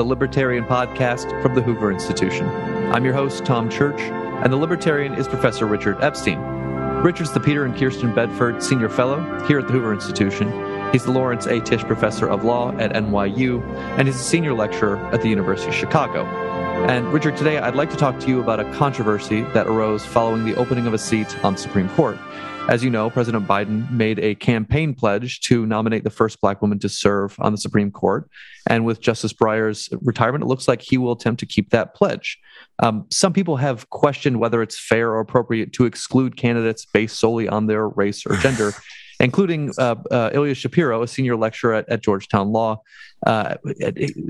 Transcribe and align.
the 0.00 0.04
Libertarian 0.06 0.64
Podcast 0.64 1.42
from 1.42 1.54
the 1.54 1.60
Hoover 1.60 1.92
Institution. 1.92 2.48
I'm 2.90 3.04
your 3.04 3.12
host, 3.12 3.44
Tom 3.44 3.68
Church, 3.68 4.00
and 4.00 4.50
the 4.50 4.56
Libertarian 4.56 5.12
is 5.12 5.28
Professor 5.28 5.66
Richard 5.66 6.02
Epstein. 6.02 6.40
Richard's 7.04 7.32
the 7.32 7.40
Peter 7.40 7.66
and 7.66 7.76
Kirsten 7.76 8.14
Bedford 8.14 8.62
Senior 8.62 8.88
Fellow 8.88 9.20
here 9.46 9.58
at 9.58 9.66
the 9.66 9.74
Hoover 9.74 9.92
Institution. 9.92 10.48
He's 10.90 11.04
the 11.04 11.10
Lawrence 11.10 11.44
A. 11.44 11.60
Tisch 11.60 11.82
Professor 11.82 12.26
of 12.30 12.44
Law 12.44 12.72
at 12.78 12.94
NYU, 12.94 13.62
and 13.98 14.08
he's 14.08 14.16
a 14.16 14.24
senior 14.24 14.54
lecturer 14.54 14.96
at 15.12 15.20
the 15.20 15.28
University 15.28 15.68
of 15.68 15.74
Chicago. 15.74 16.24
And 16.88 17.12
Richard, 17.12 17.36
today 17.36 17.58
I'd 17.58 17.74
like 17.74 17.90
to 17.90 17.96
talk 17.96 18.18
to 18.20 18.28
you 18.28 18.40
about 18.40 18.60
a 18.60 18.64
controversy 18.72 19.42
that 19.42 19.66
arose 19.66 20.04
following 20.04 20.44
the 20.44 20.56
opening 20.56 20.86
of 20.86 20.94
a 20.94 20.98
seat 20.98 21.44
on 21.44 21.52
the 21.52 21.58
Supreme 21.58 21.88
Court. 21.90 22.18
As 22.68 22.82
you 22.82 22.90
know, 22.90 23.10
President 23.10 23.46
Biden 23.46 23.90
made 23.90 24.18
a 24.18 24.34
campaign 24.34 24.94
pledge 24.94 25.40
to 25.40 25.66
nominate 25.66 26.04
the 26.04 26.10
first 26.10 26.40
black 26.40 26.60
woman 26.62 26.78
to 26.80 26.88
serve 26.88 27.36
on 27.38 27.52
the 27.52 27.58
Supreme 27.58 27.90
Court. 27.90 28.28
And 28.68 28.84
with 28.84 29.00
Justice 29.00 29.32
Breyer's 29.32 29.88
retirement, 30.02 30.42
it 30.44 30.46
looks 30.46 30.68
like 30.68 30.82
he 30.82 30.98
will 30.98 31.12
attempt 31.12 31.40
to 31.40 31.46
keep 31.46 31.70
that 31.70 31.94
pledge. 31.94 32.38
Um, 32.80 33.06
some 33.10 33.32
people 33.32 33.56
have 33.56 33.90
questioned 33.90 34.40
whether 34.40 34.62
it's 34.62 34.78
fair 34.78 35.10
or 35.10 35.20
appropriate 35.20 35.72
to 35.74 35.84
exclude 35.84 36.36
candidates 36.36 36.86
based 36.86 37.18
solely 37.18 37.48
on 37.48 37.66
their 37.66 37.88
race 37.88 38.26
or 38.26 38.36
gender 38.36 38.72
including 39.20 39.72
uh, 39.78 39.96
uh, 40.10 40.30
Ilya 40.32 40.54
Shapiro, 40.54 41.02
a 41.02 41.08
senior 41.08 41.36
lecturer 41.36 41.74
at, 41.74 41.88
at 41.88 42.02
Georgetown 42.02 42.48
Law. 42.48 42.82
Uh, 43.26 43.56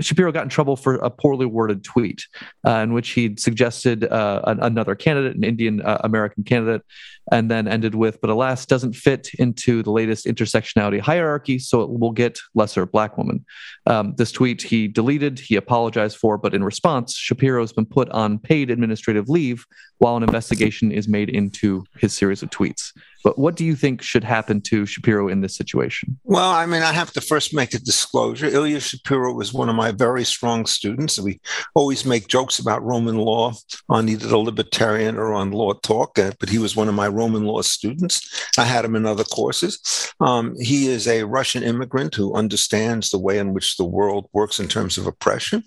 Shapiro 0.01 0.33
got 0.33 0.43
in 0.43 0.49
trouble 0.49 0.77
for 0.77 0.97
a 0.97 1.11
poorly 1.11 1.47
worded 1.47 1.85
tweet 1.85 2.27
uh, 2.67 2.77
in 2.77 2.93
which 2.93 3.11
he'd 3.11 3.39
suggested 3.39 4.05
uh, 4.05 4.43
an, 4.47 4.61
another 4.61 4.95
candidate, 4.95 5.37
an 5.37 5.45
Indian 5.45 5.81
uh, 5.83 5.99
American 6.03 6.43
candidate, 6.43 6.83
and 7.31 7.51
then 7.51 7.69
ended 7.69 7.95
with, 7.95 8.21
but 8.21 8.31
alas, 8.31 8.67
doesn't 8.67 8.95
fit 8.95 9.31
into 9.39 9.83
the 9.83 9.93
latest 9.93 10.27
intersectionality 10.27 11.01
hierarchy, 11.01 11.59
so 11.59 11.83
it 11.83 11.91
will 11.91 12.11
get 12.11 12.39
lesser 12.55 12.87
black 12.87 13.17
woman. 13.17 13.45
Um, 13.87 14.15
this 14.17 14.33
tweet 14.33 14.63
he 14.63 14.89
deleted, 14.89 15.39
he 15.39 15.55
apologized 15.57 16.17
for, 16.17 16.37
but 16.37 16.55
in 16.55 16.65
response, 16.65 17.15
Shapiro 17.17 17.63
has 17.63 17.73
been 17.73 17.87
put 17.87 18.09
on 18.11 18.39
paid 18.39 18.71
administrative 18.71 19.29
leave 19.29 19.65
while 19.99 20.17
an 20.17 20.23
investigation 20.23 20.91
is 20.91 21.07
made 21.07 21.29
into 21.29 21.85
his 21.99 22.13
series 22.13 22.43
of 22.43 22.51
tweets. 22.51 22.93
But 23.23 23.39
what 23.39 23.55
do 23.55 23.67
you 23.67 23.77
think 23.77 24.01
should 24.01 24.25
happen 24.25 24.63
to 24.63 24.87
Shapiro 24.87 25.29
in 25.29 25.43
this 25.43 25.55
situation? 25.55 26.19
Well, 26.25 26.51
I 26.51 26.65
mean, 26.65 26.83
I 26.83 26.93
have 26.93 27.13
to 27.13 27.21
first 27.21 27.55
make 27.55 27.75
a 27.75 27.79
disclosure. 27.79 28.47
Ilya 28.47 28.80
Shapiro 28.81 29.33
was 29.33 29.53
one 29.53 29.69
of 29.69 29.77
my 29.77 29.93
very 29.93 30.25
strong 30.25 30.67
students. 30.67 31.19
We 31.19 31.41
always 31.75 32.05
make 32.05 32.29
jokes 32.29 32.59
about 32.59 32.83
Roman 32.83 33.17
law 33.17 33.53
on 33.89 34.09
either 34.09 34.29
the 34.29 34.39
Libertarian 34.39 35.17
or 35.17 35.33
on 35.33 35.53
Law 35.53 35.75
Talk, 35.75 36.19
uh, 36.19 36.33
but 36.39 36.49
he 36.49 36.59
was 36.59 36.77
one 36.77 36.89
of 36.89 36.95
my 36.95 37.09
Roman 37.09 37.45
law 37.45 37.63
students. 37.63 38.51
I 38.59 38.65
had 38.65 38.85
him 38.85 38.97
in 38.97 39.07
other 39.07 39.25
courses. 39.25 40.13
Um, 40.21 40.55
he 40.59 40.89
is 40.89 41.07
a 41.07 41.25
Russian 41.25 41.63
immigrant 41.63 42.15
who 42.15 42.35
understands 42.35 43.11
the 43.11 43.19
way 43.19 43.39
in 43.39 43.55
which 43.55 43.77
the 43.77 43.85
world 43.85 44.29
works 44.33 44.59
in 44.59 44.69
terms 44.69 44.99
of 44.99 45.07
oppression. 45.07 45.63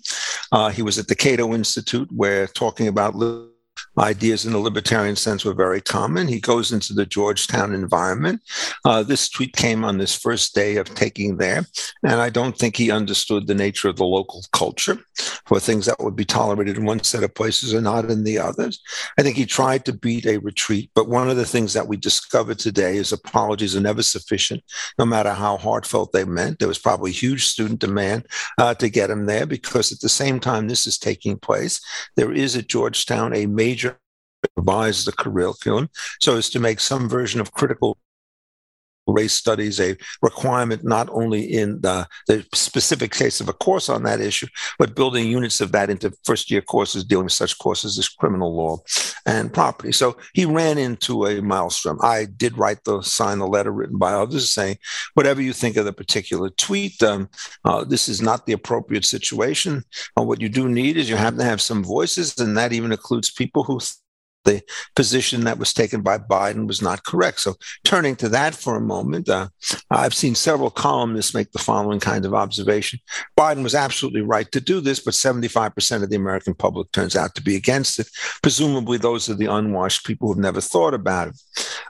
Uh, 0.52 0.70
he 0.70 0.82
was 0.82 0.98
at 0.98 1.08
the 1.08 1.14
Cato 1.14 1.54
Institute, 1.54 2.08
where 2.12 2.46
talking 2.46 2.88
about 2.88 3.14
ideas 3.98 4.44
in 4.44 4.52
the 4.52 4.58
libertarian 4.58 5.16
sense 5.16 5.44
were 5.44 5.54
very 5.54 5.80
common. 5.80 6.28
He 6.28 6.40
goes 6.40 6.72
into 6.72 6.92
the 6.92 7.06
Georgetown 7.06 7.74
environment. 7.74 8.42
Uh, 8.84 9.02
this 9.02 9.28
tweet 9.28 9.54
came 9.54 9.84
on 9.84 9.98
this 9.98 10.14
first 10.14 10.54
day 10.54 10.76
of 10.76 10.94
taking 10.94 11.36
there, 11.36 11.66
and 12.02 12.20
I 12.20 12.30
don't 12.30 12.56
think 12.56 12.76
he 12.76 12.90
understood 12.90 13.46
the 13.46 13.54
nature 13.54 13.88
of 13.88 13.96
the 13.96 14.04
local 14.04 14.44
culture 14.52 14.98
for 15.46 15.60
things 15.60 15.86
that 15.86 16.00
would 16.00 16.16
be 16.16 16.24
tolerated 16.24 16.76
in 16.76 16.84
one 16.84 17.02
set 17.02 17.22
of 17.22 17.34
places 17.34 17.72
and 17.72 17.84
not 17.84 18.10
in 18.10 18.24
the 18.24 18.38
others. 18.38 18.80
I 19.18 19.22
think 19.22 19.36
he 19.36 19.46
tried 19.46 19.84
to 19.84 19.92
beat 19.92 20.26
a 20.26 20.38
retreat, 20.38 20.90
but 20.94 21.08
one 21.08 21.30
of 21.30 21.36
the 21.36 21.44
things 21.44 21.72
that 21.74 21.88
we 21.88 21.96
discovered 21.96 22.58
today 22.58 22.96
is 22.96 23.12
apologies 23.12 23.76
are 23.76 23.80
never 23.80 24.02
sufficient, 24.02 24.62
no 24.98 25.04
matter 25.04 25.32
how 25.32 25.56
heartfelt 25.56 26.12
they 26.12 26.24
meant. 26.24 26.58
There 26.58 26.68
was 26.68 26.78
probably 26.78 27.12
huge 27.12 27.46
student 27.46 27.80
demand 27.80 28.26
uh, 28.58 28.74
to 28.74 28.88
get 28.88 29.10
him 29.10 29.26
there 29.26 29.46
because 29.46 29.92
at 29.92 30.00
the 30.00 30.08
same 30.08 30.40
time 30.40 30.68
this 30.68 30.86
is 30.86 30.98
taking 30.98 31.38
place, 31.38 31.80
there 32.16 32.32
is 32.32 32.56
at 32.56 32.68
Georgetown 32.68 33.34
a 33.34 33.46
major 33.46 33.83
revise 34.56 35.04
the 35.04 35.12
curriculum 35.12 35.88
so 36.20 36.36
as 36.36 36.50
to 36.50 36.60
make 36.60 36.80
some 36.80 37.08
version 37.08 37.40
of 37.40 37.52
critical 37.52 37.98
race 39.06 39.34
studies 39.34 39.80
a 39.80 39.96
requirement 40.22 40.84
not 40.84 41.08
only 41.10 41.42
in 41.42 41.80
the, 41.80 42.06
the, 42.26 42.44
specific 42.54 43.12
case 43.12 43.40
of 43.40 43.48
a 43.48 43.52
course 43.52 43.88
on 43.88 44.02
that 44.04 44.20
issue, 44.20 44.46
but 44.78 44.94
building 44.94 45.26
units 45.26 45.60
of 45.60 45.72
that 45.72 45.90
into 45.90 46.12
first 46.24 46.50
year 46.50 46.60
courses 46.60 47.04
dealing 47.04 47.24
with 47.24 47.32
such 47.32 47.58
courses 47.58 47.98
as 47.98 48.08
criminal 48.08 48.54
law 48.56 48.78
and 49.26 49.52
property. 49.52 49.92
So 49.92 50.16
he 50.32 50.44
ran 50.44 50.78
into 50.78 51.26
a 51.26 51.40
maelstrom. 51.40 51.98
I 52.02 52.24
did 52.24 52.56
write 52.58 52.84
the 52.84 53.02
sign 53.02 53.38
the 53.38 53.46
letter 53.46 53.72
written 53.72 53.98
by 53.98 54.12
others 54.12 54.50
saying, 54.50 54.78
whatever 55.14 55.42
you 55.42 55.52
think 55.52 55.76
of 55.76 55.84
the 55.84 55.92
particular 55.92 56.50
tweet, 56.50 57.02
um, 57.02 57.28
uh, 57.64 57.84
this 57.84 58.08
is 58.08 58.22
not 58.22 58.46
the 58.46 58.52
appropriate 58.52 59.04
situation. 59.04 59.84
Uh, 60.18 60.22
what 60.22 60.40
you 60.40 60.48
do 60.48 60.68
need 60.68 60.96
is 60.96 61.08
you 61.08 61.16
have 61.16 61.36
to 61.36 61.44
have 61.44 61.60
some 61.60 61.84
voices, 61.84 62.38
and 62.38 62.56
that 62.56 62.72
even 62.72 62.92
includes 62.92 63.30
people 63.30 63.64
who 63.64 63.78
the 64.44 64.62
position 64.94 65.44
that 65.44 65.58
was 65.58 65.72
taken 65.72 66.02
by 66.02 66.18
Biden 66.18 66.66
was 66.66 66.82
not 66.82 67.04
correct. 67.04 67.40
So, 67.40 67.54
turning 67.84 68.16
to 68.16 68.28
that 68.30 68.54
for 68.54 68.76
a 68.76 68.80
moment, 68.80 69.28
uh, 69.28 69.48
I've 69.90 70.14
seen 70.14 70.34
several 70.34 70.70
columnists 70.70 71.34
make 71.34 71.52
the 71.52 71.58
following 71.58 72.00
kind 72.00 72.24
of 72.24 72.34
observation 72.34 72.84
Biden 73.38 73.62
was 73.62 73.74
absolutely 73.74 74.22
right 74.22 74.50
to 74.52 74.60
do 74.60 74.80
this, 74.80 75.00
but 75.00 75.14
75% 75.14 76.02
of 76.02 76.10
the 76.10 76.16
American 76.16 76.54
public 76.54 76.90
turns 76.92 77.16
out 77.16 77.34
to 77.34 77.42
be 77.42 77.56
against 77.56 77.98
it. 77.98 78.08
Presumably, 78.42 78.98
those 78.98 79.28
are 79.28 79.34
the 79.34 79.52
unwashed 79.52 80.06
people 80.06 80.28
who've 80.28 80.38
never 80.38 80.60
thought 80.60 80.94
about 80.94 81.28
it. 81.28 81.34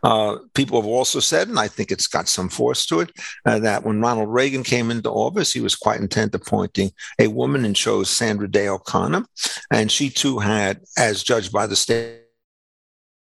Uh, 0.03 0.39
people 0.55 0.81
have 0.81 0.89
also 0.89 1.21
said, 1.21 1.49
and 1.49 1.59
I 1.59 1.69
think 1.69 1.91
it's 1.91 2.07
got 2.07 2.29
some 2.29 2.49
force 2.49 2.87
to 2.87 3.01
it, 3.01 3.11
uh, 3.47 3.59
that 3.61 3.85
when 3.85 4.01
Ronald 4.01 4.33
Reagan 4.33 4.63
came 4.63 4.91
into 4.91 5.11
office, 5.11 5.53
he 5.53 5.61
was 5.61 5.77
quite 5.77 6.01
intent 6.01 6.35
appointing 6.35 6.91
a 7.19 7.29
woman 7.29 7.65
and 7.65 7.77
chose 7.77 8.11
Sandra 8.11 8.51
Day 8.51 8.69
O'Connor. 8.69 9.25
And 9.71 9.91
she 9.91 10.11
too 10.11 10.39
had, 10.39 10.81
as 10.97 11.23
judged 11.23 11.53
by 11.53 11.67
the 11.67 11.77
state, 11.77 12.24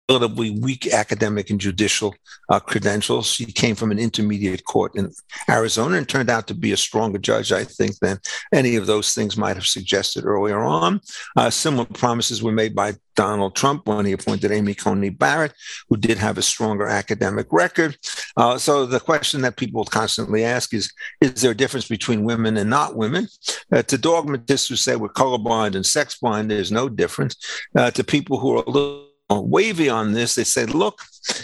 relatively 0.09 0.52
weak 0.59 0.88
academic 0.88 1.50
and 1.50 1.62
judicial 1.62 2.14
uh, 2.50 2.59
credentials. 2.59 3.28
She 3.28 3.46
came 3.46 3.75
from 3.75 3.91
an 3.91 4.00
intermediate 4.00 4.66
court 4.66 4.96
in 4.96 5.12
Arizona 5.50 5.97
and 5.97 6.08
turned 6.08 6.30
out 6.30 6.47
to 6.47 6.53
be 6.53 6.74
a 6.74 6.78
stronger 6.78 7.18
judge, 7.18 7.52
I 7.52 7.64
think, 7.64 7.97
than 8.00 8.19
any 8.53 8.75
of 8.75 8.86
those 8.86 9.14
things 9.14 9.38
might 9.38 9.56
have 9.56 9.66
suggested 9.66 10.25
earlier 10.25 10.59
on. 10.59 11.00
Uh, 11.38 11.50
similar 11.50 11.86
promises 11.86 12.44
were 12.44 12.52
made 12.52 12.75
by 12.75 12.94
Donald 13.16 13.56
Trump 13.56 13.88
when 13.88 14.06
he 14.06 14.12
appointed 14.12 14.52
Amy 14.52 14.74
Coney 14.74 15.09
Barrett, 15.09 15.53
who 15.88 15.96
did 15.96 16.18
have 16.18 16.38
a 16.38 16.41
stronger 16.41 16.88
academic 16.88 17.47
record. 17.52 17.97
Uh, 18.35 18.58
so 18.58 18.85
the 18.85 19.00
question 19.00 19.41
that 19.41 19.56
people 19.56 19.85
constantly 19.85 20.44
ask 20.44 20.74
is, 20.74 20.91
is 21.22 21.41
there 21.41 21.52
a 21.52 21.56
difference 21.56 21.88
between 21.88 22.24
women 22.24 22.58
and 22.58 22.70
not 22.70 22.96
women? 22.96 23.28
Uh, 23.72 23.84
to 23.84 23.97
dogmatists 23.97 24.68
who 24.68 24.75
say 24.75 24.96
we're 24.96 25.09
colorblind 25.09 25.75
and 25.75 25.85
sex 25.85 26.18
blind, 26.20 26.50
there's 26.50 26.72
no 26.72 26.90
difference. 26.90 27.38
Uh, 27.78 27.91
to 27.91 28.03
people 28.03 28.40
who 28.40 28.58
are 28.58 28.64
a 28.66 28.70
little 28.70 29.12
wavy 29.41 29.89
on 29.89 30.13
this. 30.13 30.35
They 30.35 30.44
said, 30.44 30.73
look, 30.73 30.99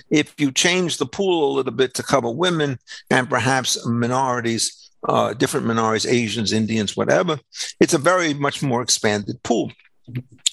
if 0.09 0.33
you 0.37 0.51
change 0.51 0.97
the 0.97 1.05
pool 1.05 1.51
a 1.51 1.55
little 1.55 1.71
bit 1.71 1.93
to 1.95 2.03
cover 2.03 2.29
women 2.29 2.79
and 3.09 3.29
perhaps 3.29 3.85
minorities, 3.85 4.91
uh, 5.07 5.33
different 5.33 5.65
minorities, 5.65 6.05
Asians, 6.05 6.51
Indians, 6.51 6.97
whatever, 6.97 7.39
it's 7.79 7.93
a 7.93 7.97
very 7.97 8.33
much 8.33 8.61
more 8.61 8.81
expanded 8.81 9.41
pool. 9.43 9.71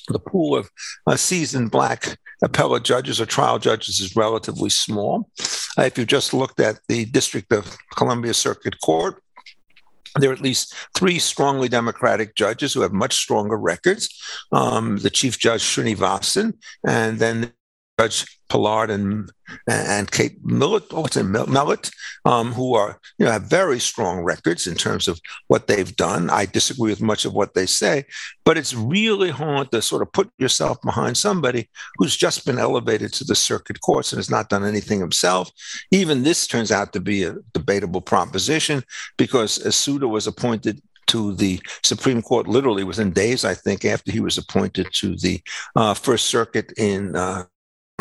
The 0.09 0.19
pool 0.21 0.57
of 0.57 0.71
uh, 1.07 1.17
seasoned 1.17 1.71
black 1.71 2.19
appellate 2.43 2.85
judges 2.85 3.21
or 3.21 3.27
trial 3.27 3.59
judges 3.59 4.01
is 4.01 4.15
relatively 4.15 4.71
small. 4.71 5.31
Uh, 5.79 5.83
if 5.83 5.99
you 5.99 6.05
just 6.05 6.33
looked 6.33 6.61
at 6.61 6.79
the 6.89 7.07
District 7.07 7.53
of 7.53 7.77
Columbia 7.97 8.35
Circuit 8.35 8.81
Court, 8.81 9.23
there 10.19 10.31
are 10.31 10.35
at 10.35 10.41
least 10.41 10.75
three 10.95 11.19
strongly 11.19 11.69
Democratic 11.69 12.35
judges 12.35 12.73
who 12.73 12.81
have 12.81 12.93
much 12.93 13.15
stronger 13.15 13.57
records. 13.57 14.09
Um, 14.53 14.99
the 14.99 15.11
Chief 15.11 15.39
Judge 15.39 15.63
Srinivasan, 15.63 16.55
and 16.87 17.19
then 17.19 17.53
Judge 17.99 18.39
Pillard 18.49 18.91
and 18.91 19.31
and 19.69 20.11
Kate 20.11 20.45
Millett, 20.45 20.85
oh, 20.91 21.01
what's 21.01 21.17
it, 21.17 21.25
Mellett, 21.25 21.91
um, 22.25 22.53
who 22.53 22.75
are 22.75 23.01
you 23.19 23.25
know 23.25 23.33
have 23.33 23.45
very 23.45 23.79
strong 23.79 24.21
records 24.21 24.67
in 24.67 24.75
terms 24.75 25.09
of 25.09 25.19
what 25.49 25.67
they've 25.67 25.97
done. 25.97 26.29
I 26.29 26.47
disagree 26.47 26.91
with 26.91 27.01
much 27.01 27.25
of 27.25 27.33
what 27.33 27.55
they 27.55 27.65
say, 27.65 28.05
but 28.45 28.59
it's 28.59 28.75
really 28.75 29.31
hard 29.31 29.71
to 29.73 29.81
sort 29.81 30.03
of 30.03 30.13
put 30.13 30.31
yourself 30.39 30.81
behind 30.83 31.17
somebody 31.17 31.71
who's 31.97 32.17
just 32.17 32.45
been 32.45 32.59
elevated 32.59 33.13
to 33.15 33.25
the 33.25 33.35
circuit 33.35 33.81
courts 33.81 34.13
and 34.13 34.19
has 34.19 34.31
not 34.31 34.51
done 34.51 34.65
anything 34.65 35.01
himself. 35.01 35.51
Even 35.91 36.23
this 36.23 36.47
turns 36.47 36.71
out 36.71 36.93
to 36.93 37.01
be 37.01 37.25
a 37.25 37.37
debatable 37.55 38.03
proposition 38.03 38.83
because 39.17 39.75
Souter 39.75 40.09
was 40.09 40.27
appointed 40.27 40.83
to 41.07 41.35
the 41.35 41.61
Supreme 41.85 42.21
Court 42.21 42.49
literally 42.49 42.85
within 42.85 43.13
days, 43.13 43.45
I 43.45 43.55
think, 43.55 43.85
after 43.85 44.11
he 44.11 44.21
was 44.21 44.37
appointed 44.37 44.89
to 44.95 45.17
the 45.17 45.41
uh, 45.77 45.95
First 45.95 46.27
Circuit 46.27 46.73
in 46.77 47.15
uh, 47.15 47.45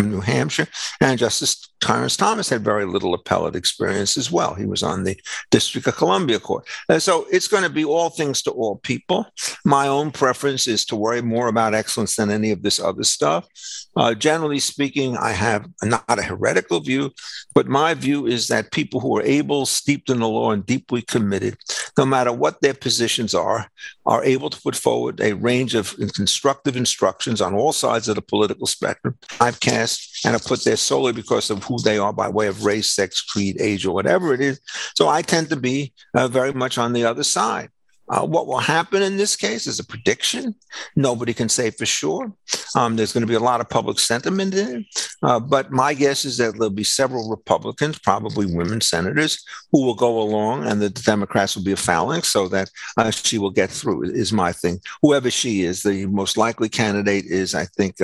New 0.03 0.19
Hampshire, 0.19 0.67
and 0.99 1.17
Justice 1.17 1.69
Clarence 1.79 2.17
Thomas 2.17 2.49
had 2.49 2.63
very 2.63 2.85
little 2.85 3.13
appellate 3.13 3.55
experience 3.55 4.17
as 4.17 4.31
well. 4.31 4.55
He 4.55 4.65
was 4.65 4.83
on 4.83 5.03
the 5.03 5.17
District 5.51 5.87
of 5.87 5.95
Columbia 5.95 6.39
Court. 6.39 6.67
And 6.89 7.01
so 7.01 7.25
it's 7.31 7.47
going 7.47 7.63
to 7.63 7.69
be 7.69 7.85
all 7.85 8.09
things 8.09 8.41
to 8.43 8.51
all 8.51 8.77
people. 8.77 9.27
My 9.63 9.87
own 9.87 10.11
preference 10.11 10.67
is 10.67 10.83
to 10.85 10.95
worry 10.95 11.21
more 11.21 11.47
about 11.47 11.73
excellence 11.73 12.15
than 12.15 12.31
any 12.31 12.51
of 12.51 12.61
this 12.61 12.79
other 12.79 13.03
stuff. 13.03 13.47
Uh, 13.95 14.13
generally 14.13 14.59
speaking, 14.59 15.15
I 15.15 15.31
have 15.31 15.67
not 15.83 16.19
a 16.19 16.23
heretical 16.23 16.81
view, 16.81 17.11
but 17.53 17.67
my 17.67 17.93
view 17.93 18.25
is 18.25 18.47
that 18.47 18.71
people 18.71 18.99
who 18.99 19.15
are 19.17 19.23
able, 19.23 19.65
steeped 19.65 20.09
in 20.09 20.19
the 20.19 20.27
law, 20.27 20.51
and 20.51 20.65
deeply 20.65 21.03
committed, 21.03 21.57
no 21.97 22.05
matter 22.05 22.31
what 22.31 22.61
their 22.61 22.73
positions 22.73 23.33
are, 23.33 23.69
are 24.05 24.23
able 24.23 24.49
to 24.49 24.61
put 24.61 24.75
forward 24.75 25.21
a 25.21 25.33
range 25.33 25.75
of 25.75 25.95
constructive 26.13 26.75
instructions 26.75 27.41
on 27.41 27.53
all 27.53 27.73
sides 27.73 28.07
of 28.07 28.15
the 28.15 28.21
political 28.21 28.67
spectrum. 28.67 29.17
I've 29.39 29.59
cast 29.59 30.25
and 30.25 30.33
have 30.33 30.43
put 30.43 30.63
there 30.63 30.77
solely 30.77 31.13
because 31.13 31.49
of 31.49 31.63
who 31.63 31.77
they 31.81 31.97
are 31.97 32.13
by 32.13 32.29
way 32.29 32.47
of 32.47 32.65
race, 32.65 32.91
sex, 32.91 33.21
creed, 33.21 33.57
age, 33.59 33.85
or 33.85 33.93
whatever 33.93 34.33
it 34.33 34.41
is. 34.41 34.59
So 34.95 35.07
I 35.07 35.21
tend 35.21 35.49
to 35.49 35.55
be 35.55 35.93
uh, 36.13 36.27
very 36.27 36.53
much 36.53 36.77
on 36.77 36.93
the 36.93 37.05
other 37.05 37.23
side. 37.23 37.69
Uh, 38.07 38.25
what 38.25 38.47
will 38.47 38.59
happen 38.59 39.01
in 39.01 39.17
this 39.17 39.35
case 39.35 39.65
is 39.65 39.79
a 39.79 39.85
prediction. 39.85 40.53
Nobody 40.95 41.33
can 41.33 41.49
say 41.49 41.71
for 41.71 41.85
sure. 41.85 42.31
Um, 42.75 42.95
there's 42.95 43.13
going 43.13 43.21
to 43.21 43.27
be 43.27 43.33
a 43.35 43.39
lot 43.39 43.61
of 43.61 43.69
public 43.69 43.99
sentiment 43.99 44.53
in 44.53 44.77
it. 44.77 44.85
Uh, 45.23 45.39
but 45.39 45.71
my 45.71 45.93
guess 45.93 46.25
is 46.25 46.37
that 46.37 46.53
there'll 46.53 46.69
be 46.69 46.83
several 46.83 47.29
Republicans, 47.29 47.97
probably 47.97 48.45
women 48.45 48.81
senators, 48.81 49.43
who 49.71 49.85
will 49.85 49.95
go 49.95 50.21
along 50.21 50.67
and 50.67 50.81
the 50.81 50.89
Democrats 50.89 51.55
will 51.55 51.63
be 51.63 51.71
a 51.71 51.77
phalanx 51.77 52.27
so 52.27 52.47
that 52.47 52.69
uh, 52.97 53.11
she 53.11 53.37
will 53.37 53.51
get 53.51 53.69
through, 53.69 54.03
is 54.03 54.31
my 54.31 54.51
thing. 54.51 54.79
Whoever 55.01 55.31
she 55.31 55.63
is, 55.63 55.81
the 55.81 56.05
most 56.05 56.37
likely 56.37 56.69
candidate 56.69 57.25
is, 57.25 57.55
I 57.55 57.65
think, 57.65 57.97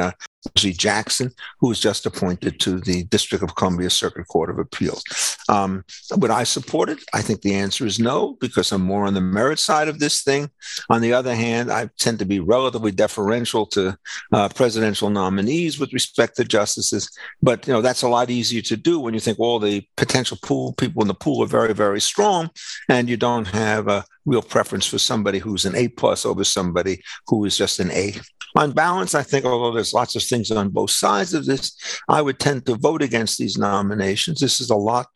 uh, 0.45 0.49
Jackson, 0.55 1.31
who 1.59 1.67
was 1.67 1.79
just 1.79 2.05
appointed 2.05 2.59
to 2.61 2.79
the 2.79 3.03
District 3.05 3.43
of 3.43 3.55
Columbia 3.55 3.89
Circuit 3.89 4.27
Court 4.27 4.49
of 4.49 4.59
Appeals. 4.59 5.03
Um, 5.49 5.83
would 6.17 6.31
I 6.31 6.43
support 6.43 6.89
it? 6.89 6.99
I 7.13 7.21
think 7.21 7.41
the 7.41 7.55
answer 7.55 7.85
is 7.85 7.99
no, 7.99 8.37
because 8.39 8.71
I'm 8.71 8.81
more 8.81 9.05
on 9.05 9.13
the 9.13 9.21
merit 9.21 9.59
side 9.59 9.87
of 9.87 9.99
this 9.99 10.23
thing. 10.23 10.49
On 10.89 11.01
the 11.01 11.13
other 11.13 11.35
hand, 11.35 11.71
I 11.71 11.89
tend 11.97 12.19
to 12.19 12.25
be 12.25 12.39
relatively 12.39 12.91
deferential 12.91 13.65
to 13.67 13.97
uh, 14.31 14.49
presidential 14.49 15.09
nominees 15.09 15.79
with 15.79 15.93
respect 15.93 16.37
to 16.37 16.43
justices. 16.43 17.09
But 17.41 17.67
you 17.67 17.73
know 17.73 17.81
that's 17.81 18.01
a 18.01 18.09
lot 18.09 18.29
easier 18.29 18.61
to 18.63 18.77
do 18.77 18.99
when 18.99 19.13
you 19.13 19.19
think 19.19 19.39
all 19.39 19.59
the 19.59 19.85
potential 19.97 20.37
pool 20.41 20.73
people 20.73 21.01
in 21.01 21.07
the 21.07 21.13
pool 21.13 21.43
are 21.43 21.47
very, 21.47 21.73
very 21.73 22.01
strong, 22.01 22.49
and 22.89 23.09
you 23.09 23.17
don't 23.17 23.47
have 23.47 23.87
a 23.87 24.05
real 24.25 24.41
preference 24.41 24.85
for 24.85 24.99
somebody 24.99 25.39
who's 25.39 25.65
an 25.65 25.75
A 25.75 25.87
plus 25.87 26.25
over 26.25 26.43
somebody 26.43 27.01
who 27.27 27.45
is 27.45 27.57
just 27.57 27.79
an 27.79 27.91
A. 27.91 28.13
On 28.55 28.71
balance, 28.71 29.15
I 29.15 29.23
think 29.23 29.45
although 29.45 29.73
there's 29.73 29.93
lots 29.93 30.15
of 30.15 30.23
things 30.23 30.51
on 30.51 30.69
both 30.69 30.91
sides 30.91 31.33
of 31.33 31.45
this, 31.45 31.77
I 32.09 32.21
would 32.21 32.39
tend 32.39 32.65
to 32.65 32.75
vote 32.75 33.01
against 33.01 33.37
these 33.37 33.57
nominations. 33.57 34.39
This 34.39 34.59
is 34.59 34.69
a 34.69 34.75
lot 34.75 35.07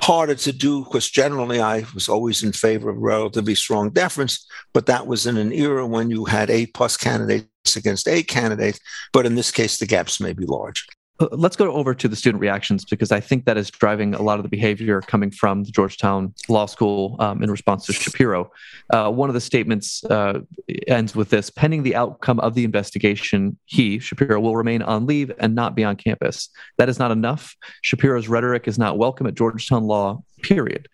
harder 0.00 0.34
to 0.34 0.52
do 0.52 0.84
because 0.84 1.10
generally 1.10 1.60
I 1.60 1.84
was 1.94 2.08
always 2.08 2.42
in 2.42 2.52
favor 2.52 2.88
of 2.88 2.96
relatively 2.96 3.54
strong 3.54 3.90
deference, 3.90 4.46
but 4.72 4.86
that 4.86 5.06
was 5.06 5.26
in 5.26 5.36
an 5.36 5.52
era 5.52 5.86
when 5.86 6.10
you 6.10 6.24
had 6.24 6.50
A 6.50 6.66
plus 6.66 6.96
candidates 6.96 7.76
against 7.76 8.08
A 8.08 8.22
candidates. 8.22 8.80
But 9.12 9.26
in 9.26 9.34
this 9.34 9.50
case, 9.50 9.78
the 9.78 9.86
gaps 9.86 10.18
may 10.18 10.32
be 10.32 10.46
large. 10.46 10.86
Let's 11.30 11.56
go 11.56 11.70
over 11.72 11.94
to 11.94 12.08
the 12.08 12.16
student 12.16 12.40
reactions 12.40 12.84
because 12.84 13.12
I 13.12 13.20
think 13.20 13.44
that 13.44 13.56
is 13.56 13.70
driving 13.70 14.14
a 14.14 14.22
lot 14.22 14.38
of 14.38 14.42
the 14.42 14.48
behavior 14.48 15.00
coming 15.00 15.30
from 15.30 15.64
the 15.64 15.70
Georgetown 15.70 16.34
Law 16.48 16.66
School 16.66 17.16
um, 17.20 17.42
in 17.42 17.50
response 17.50 17.86
to 17.86 17.92
Shapiro. 17.92 18.50
Uh, 18.90 19.10
one 19.10 19.28
of 19.30 19.34
the 19.34 19.40
statements 19.40 20.02
uh, 20.04 20.40
ends 20.88 21.14
with 21.14 21.30
this 21.30 21.50
pending 21.50 21.82
the 21.82 21.94
outcome 21.94 22.40
of 22.40 22.54
the 22.54 22.64
investigation, 22.64 23.56
he, 23.66 23.98
Shapiro, 23.98 24.40
will 24.40 24.56
remain 24.56 24.82
on 24.82 25.06
leave 25.06 25.30
and 25.38 25.54
not 25.54 25.76
be 25.76 25.84
on 25.84 25.96
campus. 25.96 26.48
That 26.78 26.88
is 26.88 26.98
not 26.98 27.12
enough. 27.12 27.54
Shapiro's 27.82 28.28
rhetoric 28.28 28.66
is 28.66 28.78
not 28.78 28.98
welcome 28.98 29.26
at 29.26 29.34
Georgetown 29.34 29.84
Law, 29.84 30.22
period. 30.42 30.88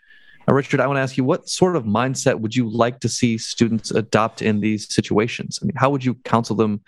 Now, 0.47 0.55
Richard, 0.55 0.81
I 0.81 0.87
want 0.87 0.97
to 0.97 1.03
ask 1.03 1.17
you 1.17 1.25
what 1.25 1.49
sort 1.49 1.77
of 1.77 1.85
mindset 1.85 2.41
would 2.41 2.57
you 2.57 2.71
like 2.71 3.01
to 3.01 3.09
see 3.09 3.37
students 3.37 3.91
adopt 3.91 4.41
in 4.41 4.61
these 4.61 4.93
situations? 4.93 5.59
I 5.63 5.67
mean, 5.67 5.77
how 5.77 5.91
would 5.91 6.05
you 6.05 6.15
counsel 6.25 6.57
them 6.57 6.81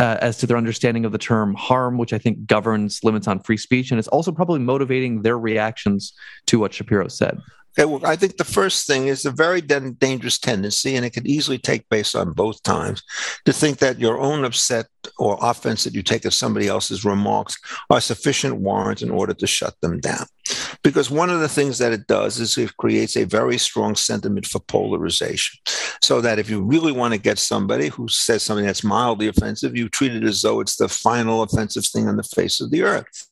uh, 0.00 0.16
as 0.22 0.38
to 0.38 0.46
their 0.46 0.56
understanding 0.56 1.04
of 1.04 1.12
the 1.12 1.18
term 1.18 1.54
harm, 1.54 1.98
which 1.98 2.12
I 2.12 2.18
think 2.18 2.46
governs 2.46 3.04
limits 3.04 3.28
on 3.28 3.38
free 3.40 3.58
speech. 3.58 3.90
And 3.90 3.98
it's 3.98 4.08
also 4.08 4.32
probably 4.32 4.58
motivating 4.58 5.22
their 5.22 5.38
reactions 5.38 6.14
to 6.46 6.58
what 6.58 6.72
Shapiro 6.72 7.06
said. 7.08 7.38
Okay, 7.78 7.84
well, 7.84 8.04
I 8.04 8.16
think 8.16 8.36
the 8.36 8.44
first 8.44 8.86
thing 8.86 9.06
is 9.06 9.24
a 9.24 9.30
very 9.30 9.60
dangerous 9.60 10.38
tendency, 10.38 10.96
and 10.96 11.06
it 11.06 11.12
can 11.12 11.24
easily 11.24 11.56
take 11.56 11.88
place 11.88 12.16
on 12.16 12.32
both 12.32 12.60
times, 12.64 13.00
to 13.44 13.52
think 13.52 13.78
that 13.78 14.00
your 14.00 14.18
own 14.18 14.44
upset 14.44 14.86
or 15.18 15.38
offense 15.40 15.84
that 15.84 15.94
you 15.94 16.02
take 16.02 16.24
of 16.24 16.34
somebody 16.34 16.66
else's 16.66 17.04
remarks 17.04 17.56
are 17.88 18.00
sufficient 18.00 18.56
warrant 18.56 19.02
in 19.02 19.10
order 19.10 19.34
to 19.34 19.46
shut 19.46 19.74
them 19.82 20.00
down. 20.00 20.26
Because 20.82 21.10
one 21.10 21.30
of 21.30 21.40
the 21.40 21.48
things 21.48 21.78
that 21.78 21.92
it 21.92 22.06
does 22.06 22.40
is 22.40 22.56
it 22.56 22.76
creates 22.76 23.16
a 23.16 23.24
very 23.24 23.58
strong 23.58 23.94
sentiment 23.94 24.46
for 24.46 24.60
polarization. 24.60 25.60
So 26.02 26.20
that 26.22 26.38
if 26.38 26.48
you 26.48 26.62
really 26.62 26.92
want 26.92 27.12
to 27.14 27.20
get 27.20 27.38
somebody 27.38 27.88
who 27.88 28.08
says 28.08 28.42
something 28.42 28.64
that's 28.64 28.82
mildly 28.82 29.28
offensive, 29.28 29.76
you 29.76 29.88
treat 29.88 30.14
it 30.14 30.24
as 30.24 30.42
though 30.42 30.60
it's 30.60 30.76
the 30.76 30.88
final 30.88 31.42
offensive 31.42 31.86
thing 31.86 32.08
on 32.08 32.16
the 32.16 32.22
face 32.22 32.60
of 32.60 32.70
the 32.70 32.82
earth. 32.82 33.29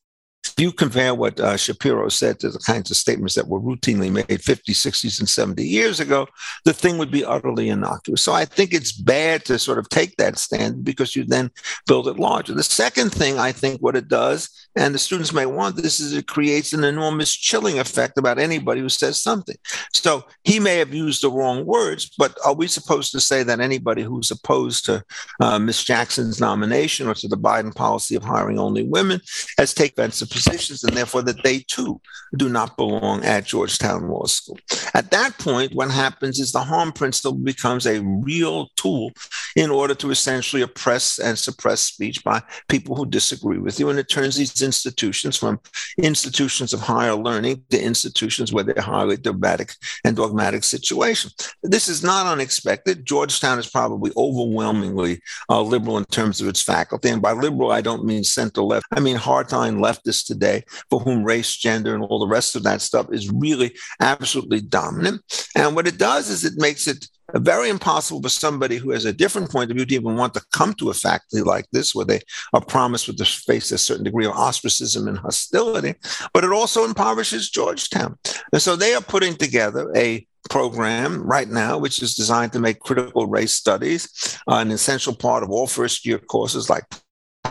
If 0.56 0.62
you 0.62 0.72
compare 0.72 1.14
what 1.14 1.38
uh, 1.38 1.56
Shapiro 1.56 2.08
said 2.08 2.40
to 2.40 2.50
the 2.50 2.58
kinds 2.58 2.90
of 2.90 2.96
statements 2.96 3.34
that 3.34 3.48
were 3.48 3.60
routinely 3.60 4.10
made 4.10 4.42
50, 4.42 4.72
60s, 4.72 5.20
and 5.20 5.28
70 5.28 5.62
years 5.62 6.00
ago, 6.00 6.26
the 6.64 6.72
thing 6.72 6.98
would 6.98 7.10
be 7.10 7.24
utterly 7.24 7.68
innocuous. 7.68 8.22
So 8.22 8.32
I 8.32 8.44
think 8.44 8.72
it's 8.72 8.92
bad 8.92 9.44
to 9.44 9.58
sort 9.58 9.78
of 9.78 9.88
take 9.88 10.16
that 10.16 10.38
stand 10.38 10.84
because 10.84 11.14
you 11.14 11.24
then 11.24 11.50
build 11.86 12.08
it 12.08 12.18
larger. 12.18 12.54
The 12.54 12.62
second 12.62 13.10
thing 13.10 13.38
I 13.38 13.52
think 13.52 13.80
what 13.80 13.96
it 13.96 14.08
does, 14.08 14.68
and 14.74 14.94
the 14.94 14.98
students 14.98 15.32
may 15.32 15.46
want 15.46 15.76
this, 15.76 16.00
is 16.00 16.12
it 16.12 16.26
creates 16.26 16.72
an 16.72 16.84
enormous 16.84 17.34
chilling 17.34 17.78
effect 17.78 18.18
about 18.18 18.38
anybody 18.38 18.80
who 18.80 18.88
says 18.88 19.22
something. 19.22 19.56
So 19.92 20.24
he 20.44 20.60
may 20.60 20.76
have 20.78 20.94
used 20.94 21.22
the 21.22 21.30
wrong 21.30 21.66
words, 21.66 22.10
but 22.18 22.36
are 22.44 22.54
we 22.54 22.66
supposed 22.66 23.12
to 23.12 23.20
say 23.20 23.42
that 23.42 23.60
anybody 23.60 24.02
who's 24.02 24.30
opposed 24.30 24.86
to 24.86 25.04
uh, 25.40 25.58
Ms. 25.58 25.84
Jackson's 25.84 26.40
nomination 26.40 27.06
or 27.06 27.14
to 27.14 27.28
the 27.28 27.36
Biden 27.36 27.74
policy 27.74 28.14
of 28.14 28.24
hiring 28.24 28.58
only 28.58 28.82
women 28.82 29.20
has 29.58 29.74
taken 29.74 29.98
offensive 30.08 30.30
positions 30.38 30.84
and 30.84 30.96
therefore 30.96 31.22
that 31.22 31.42
they 31.42 31.60
too 31.60 32.00
do 32.36 32.48
not 32.48 32.76
belong 32.76 33.24
at 33.24 33.44
Georgetown 33.44 34.08
Law 34.08 34.26
School. 34.26 34.58
At 34.94 35.10
that 35.10 35.36
point, 35.38 35.74
what 35.74 35.90
happens 35.90 36.38
is 36.38 36.52
the 36.52 36.62
harm 36.62 36.92
principle 36.92 37.32
becomes 37.32 37.86
a 37.86 38.00
real 38.02 38.68
tool 38.76 39.10
in 39.56 39.70
order 39.70 39.94
to 39.94 40.10
essentially 40.10 40.62
oppress 40.62 41.18
and 41.18 41.38
suppress 41.38 41.80
speech 41.80 42.22
by 42.22 42.42
people 42.68 42.94
who 42.94 43.06
disagree 43.06 43.58
with 43.58 43.80
you. 43.80 43.88
And 43.90 43.98
it 43.98 44.08
turns 44.08 44.36
these 44.36 44.60
institutions 44.62 45.36
from 45.36 45.60
institutions 45.96 46.72
of 46.72 46.80
higher 46.80 47.14
learning 47.14 47.64
to 47.70 47.80
institutions 47.80 48.52
where 48.52 48.64
they're 48.64 48.82
highly 48.82 49.16
dogmatic 49.16 49.72
and 50.04 50.16
dogmatic 50.16 50.64
situations. 50.64 51.34
This 51.62 51.88
is 51.88 52.02
not 52.02 52.26
unexpected. 52.26 53.06
Georgetown 53.06 53.58
is 53.58 53.68
probably 53.68 54.12
overwhelmingly 54.16 55.20
uh, 55.48 55.62
liberal 55.62 55.98
in 55.98 56.04
terms 56.06 56.40
of 56.40 56.48
its 56.48 56.62
faculty. 56.62 57.08
And 57.08 57.22
by 57.22 57.32
liberal, 57.32 57.72
I 57.72 57.80
don't 57.80 58.04
mean 58.04 58.24
center 58.24 58.62
left, 58.62 58.86
I 58.92 59.00
mean 59.00 59.16
hardline 59.16 59.80
today 60.22 60.64
for 60.90 61.00
whom 61.00 61.24
race, 61.24 61.56
gender, 61.56 61.94
and 61.94 62.04
all 62.04 62.18
the 62.18 62.26
rest 62.26 62.56
of 62.56 62.62
that 62.64 62.80
stuff 62.80 63.06
is 63.10 63.30
really 63.30 63.74
absolutely 64.00 64.60
dominant. 64.60 65.22
And 65.56 65.74
what 65.74 65.86
it 65.86 65.98
does 65.98 66.30
is 66.30 66.44
it 66.44 66.54
makes 66.56 66.86
it 66.86 67.06
very 67.34 67.68
impossible 67.68 68.22
for 68.22 68.28
somebody 68.30 68.76
who 68.76 68.90
has 68.90 69.04
a 69.04 69.12
different 69.12 69.50
point 69.50 69.70
of 69.70 69.76
view 69.76 69.84
to 69.84 69.94
even 69.94 70.16
want 70.16 70.32
to 70.34 70.44
come 70.52 70.72
to 70.74 70.90
a 70.90 70.94
faculty 70.94 71.42
like 71.42 71.66
this, 71.72 71.94
where 71.94 72.06
they 72.06 72.20
are 72.54 72.64
promised 72.64 73.06
with 73.06 73.18
to 73.18 73.24
face 73.24 73.70
a 73.70 73.78
certain 73.78 74.04
degree 74.04 74.26
of 74.26 74.32
ostracism 74.32 75.08
and 75.08 75.18
hostility. 75.18 75.94
But 76.32 76.44
it 76.44 76.52
also 76.52 76.84
impoverishes 76.84 77.50
Georgetown. 77.50 78.18
And 78.52 78.62
so 78.62 78.76
they 78.76 78.94
are 78.94 79.02
putting 79.02 79.34
together 79.34 79.92
a 79.94 80.26
program 80.48 81.22
right 81.22 81.48
now, 81.48 81.76
which 81.76 82.02
is 82.02 82.14
designed 82.14 82.52
to 82.54 82.60
make 82.60 82.80
critical 82.80 83.26
race 83.26 83.52
studies 83.52 84.38
uh, 84.48 84.56
an 84.56 84.70
essential 84.70 85.14
part 85.14 85.42
of 85.42 85.50
all 85.50 85.66
first 85.66 86.06
year 86.06 86.18
courses 86.18 86.70
like 86.70 86.84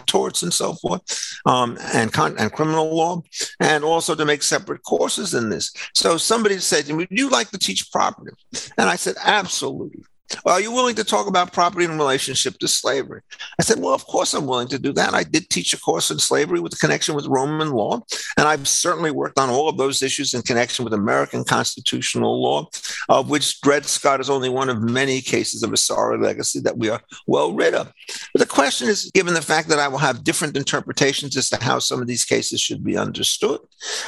torts 0.07 0.43
and 0.43 0.53
so 0.53 0.73
forth, 0.73 1.01
um, 1.45 1.77
and, 1.93 2.11
con- 2.11 2.35
and 2.37 2.51
criminal 2.51 2.95
law, 2.95 3.21
and 3.59 3.83
also 3.83 4.15
to 4.15 4.25
make 4.25 4.43
separate 4.43 4.83
courses 4.83 5.33
in 5.33 5.49
this. 5.49 5.73
So 5.93 6.17
somebody 6.17 6.57
said 6.59 6.85
to 6.85 6.93
me, 6.93 7.05
Would 7.09 7.19
you 7.19 7.29
like 7.29 7.49
to 7.51 7.57
teach 7.57 7.91
property? 7.91 8.31
And 8.77 8.89
I 8.89 8.95
said, 8.95 9.15
Absolutely. 9.23 10.03
Are 10.45 10.61
you 10.61 10.71
willing 10.71 10.95
to 10.95 11.03
talk 11.03 11.27
about 11.27 11.53
property 11.53 11.85
in 11.85 11.97
relationship 11.97 12.57
to 12.59 12.67
slavery? 12.67 13.21
I 13.59 13.63
said, 13.63 13.79
Well, 13.79 13.93
of 13.93 14.05
course 14.05 14.33
I'm 14.33 14.47
willing 14.47 14.67
to 14.69 14.79
do 14.79 14.91
that. 14.93 15.13
I 15.13 15.23
did 15.23 15.49
teach 15.49 15.73
a 15.73 15.79
course 15.79 16.11
in 16.11 16.19
slavery 16.19 16.59
with 16.59 16.79
connection 16.79 17.15
with 17.15 17.27
Roman 17.27 17.71
law, 17.71 18.01
and 18.37 18.47
I've 18.47 18.67
certainly 18.67 19.11
worked 19.11 19.39
on 19.39 19.49
all 19.49 19.69
of 19.69 19.77
those 19.77 20.01
issues 20.01 20.33
in 20.33 20.41
connection 20.41 20.83
with 20.83 20.93
American 20.93 21.43
constitutional 21.43 22.41
law, 22.41 22.69
of 23.09 23.29
which 23.29 23.61
Dred 23.61 23.85
Scott 23.85 24.19
is 24.19 24.29
only 24.29 24.49
one 24.49 24.69
of 24.69 24.81
many 24.81 25.21
cases 25.21 25.63
of 25.63 25.73
a 25.73 25.77
sorry 25.77 26.17
legacy 26.17 26.59
that 26.61 26.77
we 26.77 26.89
are 26.89 27.01
well 27.25 27.53
rid 27.53 27.73
of. 27.73 27.91
But 28.33 28.39
the 28.39 28.45
question 28.45 28.87
is 28.87 29.11
given 29.13 29.33
the 29.33 29.41
fact 29.41 29.69
that 29.69 29.79
I 29.79 29.87
will 29.87 29.97
have 29.97 30.23
different 30.23 30.57
interpretations 30.57 31.37
as 31.37 31.49
to 31.49 31.63
how 31.63 31.79
some 31.79 32.01
of 32.01 32.07
these 32.07 32.25
cases 32.25 32.59
should 32.59 32.83
be 32.83 32.97
understood, 32.97 33.59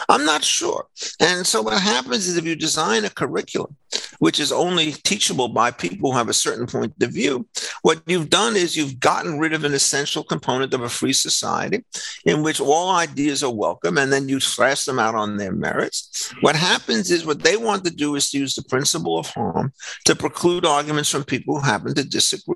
I'm 0.07 0.25
not 0.25 0.43
sure. 0.43 0.87
And 1.19 1.45
so 1.45 1.61
what 1.61 1.81
happens 1.81 2.27
is 2.27 2.37
if 2.37 2.45
you 2.45 2.55
design 2.55 3.05
a 3.05 3.09
curriculum 3.09 3.75
which 4.19 4.39
is 4.39 4.51
only 4.51 4.91
teachable 4.91 5.49
by 5.49 5.71
people 5.71 6.11
who 6.11 6.17
have 6.17 6.29
a 6.29 6.33
certain 6.33 6.67
point 6.67 6.93
of 7.01 7.11
view, 7.11 7.47
what 7.81 8.01
you've 8.05 8.29
done 8.29 8.55
is 8.55 8.75
you've 8.75 8.99
gotten 8.99 9.39
rid 9.39 9.53
of 9.53 9.63
an 9.63 9.73
essential 9.73 10.23
component 10.23 10.73
of 10.73 10.81
a 10.81 10.89
free 10.89 11.13
society 11.13 11.83
in 12.25 12.43
which 12.43 12.61
all 12.61 12.91
ideas 12.91 13.43
are 13.43 13.53
welcome 13.53 13.97
and 13.97 14.13
then 14.13 14.29
you 14.29 14.39
thrash 14.39 14.85
them 14.85 14.99
out 14.99 15.15
on 15.15 15.37
their 15.37 15.51
merits. 15.51 16.33
What 16.41 16.55
happens 16.55 17.09
is 17.11 17.25
what 17.25 17.43
they 17.43 17.57
want 17.57 17.83
to 17.85 17.91
do 17.91 18.15
is 18.15 18.29
to 18.31 18.37
use 18.37 18.55
the 18.55 18.63
principle 18.63 19.17
of 19.17 19.27
harm 19.27 19.73
to 20.05 20.15
preclude 20.15 20.65
arguments 20.65 21.09
from 21.09 21.23
people 21.23 21.59
who 21.59 21.65
happen 21.65 21.95
to 21.95 22.03
disagree 22.03 22.55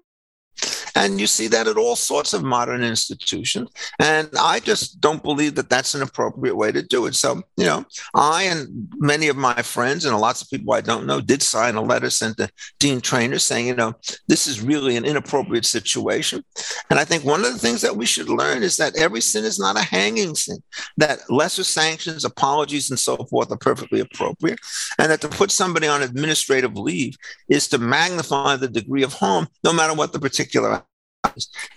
and 0.96 1.20
you 1.20 1.28
see 1.28 1.48
that 1.48 1.68
at 1.68 1.78
all 1.78 1.96
sorts 1.96 2.34
of 2.34 2.44
modern 2.44 2.84
institutions. 2.84 3.70
And 4.00 4.30
I 4.40 4.60
just 4.60 5.02
don't 5.02 5.24
believe 5.24 5.56
that 5.56 5.70
that's 5.70 5.96
an 5.96 6.02
appropriate 6.02 6.56
way 6.56 6.72
to 6.72 6.82
do 6.82 7.06
it. 7.06 7.16
So, 7.16 7.42
you 7.58 7.66
know, 7.66 7.86
I 8.14 8.44
and 8.44 8.88
many 8.98 9.28
of 9.28 9.38
my 9.38 9.62
friends 9.62 10.06
and 10.06 10.18
lots 10.18 10.42
of 10.42 10.50
people 10.50 10.74
I 10.74 10.82
don't 10.82 11.08
know 11.08 11.22
did 11.22 11.42
sign 11.42 11.76
a 11.76 11.82
letter 11.82 12.10
sent 12.10 12.38
to 12.38 12.50
Dean 12.80 13.02
Treanor 13.02 13.42
saying, 13.42 13.68
you 13.68 13.76
know, 13.76 13.94
this 14.28 14.48
is 14.48 14.62
really 14.62 14.96
an 14.96 15.06
inappropriate 15.06 15.66
situation. 15.66 16.44
And 16.90 17.00
I 17.00 17.06
think 17.06 17.26
one 17.26 17.44
of 17.44 17.54
the 17.54 17.60
things 17.60 17.82
that 17.82 17.96
we 17.96 18.06
should 18.06 18.30
learn 18.30 18.64
is 18.64 18.78
that 18.78 18.98
every 18.98 19.22
sin 19.22 19.46
is 19.46 19.60
not 19.60 19.78
a 19.78 19.84
hanging 19.84 20.36
sin, 20.36 20.62
that 20.98 21.20
lesser 21.30 21.64
sanctions, 21.64 22.26
apologies, 22.26 22.90
and 22.90 23.00
so 23.00 23.18
forth 23.26 23.52
are 23.52 23.58
perfectly 23.58 24.00
appropriate. 24.00 24.60
And 24.98 25.12
that 25.12 25.22
to 25.22 25.30
put 25.30 25.52
somebody 25.52 25.88
on 25.88 26.02
administrative 26.02 26.76
leave 26.78 27.18
is 27.50 27.68
to 27.70 27.78
magnify 27.78 28.56
the 28.56 28.68
degree 28.68 29.04
of 29.04 29.14
harm, 29.14 29.48
no 29.64 29.74
matter 29.74 29.94
what 29.94 30.14
the 30.14 30.20
particular 30.20 30.83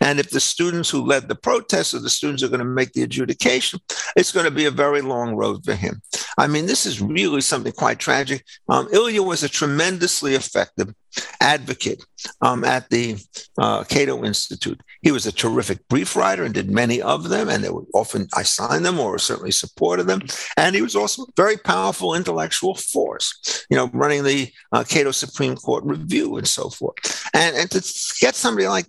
and 0.00 0.18
if 0.18 0.30
the 0.30 0.40
students 0.40 0.90
who 0.90 1.04
led 1.04 1.28
the 1.28 1.34
protests 1.34 1.94
or 1.94 2.00
the 2.00 2.10
students 2.10 2.42
are 2.42 2.48
going 2.48 2.58
to 2.58 2.64
make 2.64 2.92
the 2.92 3.02
adjudication, 3.02 3.80
it's 4.16 4.32
going 4.32 4.44
to 4.44 4.50
be 4.50 4.66
a 4.66 4.70
very 4.70 5.00
long 5.00 5.34
road 5.34 5.64
for 5.64 5.74
him. 5.74 6.00
I 6.38 6.46
mean, 6.46 6.66
this 6.66 6.86
is 6.86 7.00
really 7.00 7.40
something 7.40 7.72
quite 7.72 7.98
tragic. 7.98 8.44
Um, 8.68 8.88
Ilya 8.92 9.22
was 9.22 9.42
a 9.42 9.48
tremendously 9.48 10.34
effective 10.34 10.92
advocate 11.40 12.04
um, 12.42 12.64
at 12.64 12.88
the 12.90 13.16
uh, 13.58 13.84
Cato 13.84 14.24
Institute. 14.24 14.80
He 15.02 15.12
was 15.12 15.26
a 15.26 15.32
terrific 15.32 15.86
brief 15.88 16.16
writer 16.16 16.44
and 16.44 16.54
did 16.54 16.70
many 16.70 17.00
of 17.00 17.28
them, 17.28 17.48
and 17.48 17.62
they 17.62 17.70
were 17.70 17.84
often 17.94 18.28
I 18.34 18.42
signed 18.42 18.84
them 18.84 18.98
or 18.98 19.18
certainly 19.18 19.50
supported 19.50 20.06
them. 20.06 20.22
And 20.56 20.74
he 20.74 20.82
was 20.82 20.96
also 20.96 21.22
a 21.22 21.32
very 21.36 21.56
powerful 21.56 22.14
intellectual 22.14 22.74
force, 22.74 23.66
you 23.70 23.76
know, 23.76 23.90
running 23.92 24.24
the 24.24 24.52
uh, 24.72 24.84
Cato 24.84 25.10
Supreme 25.10 25.56
Court 25.56 25.84
Review 25.84 26.36
and 26.36 26.48
so 26.48 26.68
forth. 26.68 27.28
And, 27.34 27.56
and 27.56 27.70
to 27.70 27.80
get 28.20 28.34
somebody 28.34 28.68
like 28.68 28.86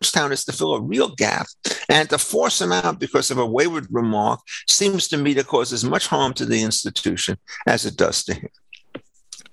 Town 0.00 0.32
is 0.32 0.44
to 0.44 0.52
fill 0.52 0.74
a 0.74 0.80
real 0.80 1.14
gap 1.14 1.46
and 1.88 2.08
to 2.10 2.18
force 2.18 2.60
him 2.60 2.72
out 2.72 2.98
because 2.98 3.30
of 3.30 3.38
a 3.38 3.46
wayward 3.46 3.86
remark 3.90 4.40
seems 4.68 5.08
to 5.08 5.16
me 5.16 5.34
to 5.34 5.44
cause 5.44 5.72
as 5.72 5.84
much 5.84 6.06
harm 6.06 6.32
to 6.34 6.44
the 6.44 6.62
institution 6.62 7.36
as 7.66 7.84
it 7.84 7.96
does 7.96 8.24
to 8.24 8.34
him 8.34 8.48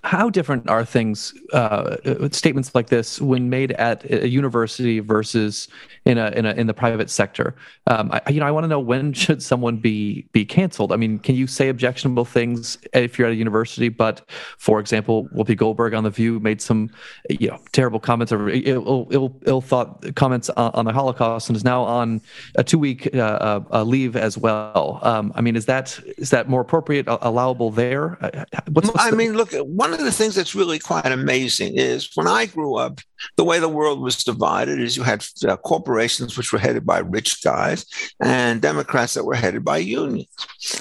how 0.05 0.29
different 0.29 0.69
are 0.69 0.85
things 0.85 1.33
uh, 1.51 1.97
statements 2.29 2.75
like 2.75 2.89
this 2.89 3.19
when 3.19 3.50
made 3.50 3.71
at 3.71 4.05
a 4.12 4.29
university 4.29 5.00
versus 5.00 5.67
in 6.05 6.19
a 6.19 6.29
in 6.29 6.45
a 6.45 6.53
in 6.53 6.67
the 6.67 6.75
private 6.75 7.09
sector? 7.09 7.55
Um, 7.88 8.12
I, 8.12 8.21
you 8.29 8.39
know 8.39 8.45
i 8.45 8.51
want 8.51 8.65
to 8.65 8.67
know 8.67 8.79
when 8.79 9.13
should 9.24 9.41
someone 9.41 9.77
be 9.77 10.27
be 10.31 10.45
canceled? 10.45 10.91
I 10.91 10.95
mean 10.97 11.17
can 11.17 11.33
you 11.33 11.47
say 11.47 11.69
objectionable 11.69 12.24
things 12.24 12.77
if 12.93 13.17
you're 13.17 13.27
at 13.27 13.33
a 13.33 13.35
university 13.35 13.89
but 13.89 14.21
for 14.59 14.79
example 14.79 15.27
whoopi 15.35 15.57
goldberg 15.57 15.95
on 15.95 16.03
the 16.03 16.12
view 16.12 16.39
made 16.39 16.62
some 16.62 16.91
you 17.27 17.47
know 17.47 17.59
terrible 17.71 18.00
comments 18.00 18.31
or 18.31 18.50
ill 18.50 19.07
ill, 19.09 19.35
Ill 19.47 19.62
thought 19.62 20.15
comments 20.15 20.51
on, 20.51 20.71
on, 20.75 20.85
the 20.85 20.93
holocaust 20.93 21.50
and 21.50 21.55
is 21.55 21.63
now 21.63 21.81
on 21.81 22.21
a 22.55 22.63
two 22.63 22.77
week 22.77 23.13
uh, 23.15 23.59
uh, 23.71 23.83
leave 23.83 24.15
as 24.15 24.38
well. 24.38 25.00
Um, 25.01 25.33
i 25.35 25.41
mean 25.41 25.55
is 25.55 25.65
that 25.65 26.00
is 26.19 26.29
that 26.29 26.47
more 26.47 26.62
appropriate 26.62 27.05
allowable 27.07 27.71
there? 27.71 28.24
Uh, 28.24 28.45
what's, 28.71 28.88
what's 28.88 29.00
i 29.00 29.09
the- 29.09 29.17
mean 29.17 29.33
look 29.33 29.51
one 29.53 29.95
of 30.00 30.06
the 30.06 30.12
things 30.12 30.36
that's 30.36 30.56
really 30.56 30.80
quite 30.80 31.12
amazing 31.12 31.78
is 31.78 32.10
when 32.16 32.28
I 32.28 32.46
grew 32.46 32.75
up, 32.75 33.00
the 33.38 33.44
way 33.44 33.60
the 33.60 33.70
world 33.70 34.02
was 34.02 34.24
divided 34.24 34.80
is 34.80 34.98
you 34.98 35.04
had 35.04 35.25
uh, 35.48 35.58
corporations 35.58 36.38
which 36.38 36.52
were 36.52 36.60
headed 36.60 36.86
by 36.86 37.00
rich 37.00 37.44
guys 37.44 37.86
and 38.22 38.62
Democrats 38.62 39.14
that 39.14 39.25
were 39.25 39.36
headed 39.36 39.64
by 39.64 39.78
unions. 39.78 40.28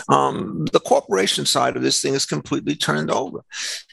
Um, 0.08 0.66
the 0.72 0.80
corporation 0.80 1.46
side 1.46 1.76
of 1.76 1.82
this 1.82 2.00
thing 2.00 2.14
is 2.14 2.26
completely 2.26 2.74
turned 2.74 3.10
over. 3.10 3.44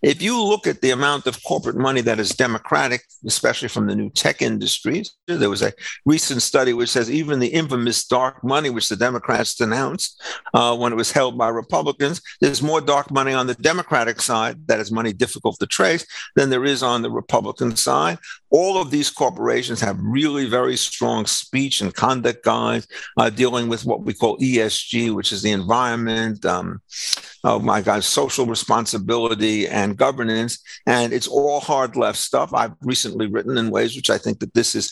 If 0.02 0.22
you 0.22 0.42
look 0.42 0.68
at 0.68 0.82
the 0.82 0.92
amount 0.92 1.28
of 1.28 1.44
corporate 1.44 1.78
money 1.78 2.02
that 2.02 2.20
is 2.20 2.30
democratic, 2.30 3.04
especially 3.26 3.68
from 3.68 3.88
the 3.88 3.96
new 3.96 4.10
tech 4.10 4.42
industries, 4.42 5.12
there 5.28 5.50
was 5.50 5.62
a 5.62 5.74
recent 6.06 6.42
study 6.42 6.74
which 6.74 6.90
says 6.90 7.10
even 7.10 7.40
the 7.40 7.48
infamous 7.48 8.06
dark 8.06 8.44
money, 8.44 8.70
which 8.70 8.90
the 8.90 8.96
Democrats 8.96 9.56
denounced 9.56 10.22
uh, 10.54 10.76
when 10.76 10.92
it 10.92 10.98
was 10.98 11.12
held 11.12 11.38
by 11.38 11.48
Republicans, 11.50 12.22
there's 12.42 12.62
more 12.62 12.82
dark 12.82 13.12
money 13.12 13.34
on 13.34 13.48
the 13.48 13.56
Democratic 13.56 14.22
side 14.22 14.68
that 14.68 14.80
is 14.80 14.92
money 14.92 15.11
difficult 15.14 15.60
to 15.60 15.68
trace 15.68 16.06
than 16.36 16.50
there 16.50 16.66
is 16.66 16.84
on 16.84 17.02
the 17.02 17.12
Republican 17.12 17.76
side. 17.76 18.18
All 18.50 18.82
of 18.82 18.92
these 18.92 19.10
corporations 19.10 19.80
have 19.82 19.98
really 20.00 20.46
very 20.46 20.76
strong 20.76 21.26
speech 21.26 21.82
and 21.82 21.94
conduct 21.94 22.44
guides 22.44 22.88
uh, 23.18 23.30
dealing 23.30 23.70
with 23.70 23.86
what 23.86 24.04
we 24.04 24.14
call 24.14 24.38
ESG, 24.40 25.14
which 25.16 25.32
is 25.32 25.42
the 25.42 25.52
environment, 25.52 26.46
um, 26.46 26.82
oh 27.44 27.60
my 27.60 27.82
God, 27.82 28.04
social 28.04 28.46
responsibility 28.46 29.68
and 29.68 29.98
governance. 29.98 30.60
And 30.86 31.14
it's 31.14 31.28
all 31.28 31.60
hard 31.60 31.96
left 31.96 32.18
stuff. 32.18 32.54
I've 32.54 32.74
recently 32.82 33.28
written 33.28 33.58
in 33.58 33.72
ways 33.72 33.96
which 33.96 34.10
I 34.10 34.18
think 34.18 34.40
that 34.40 34.54
this 34.54 34.76
is 34.76 34.92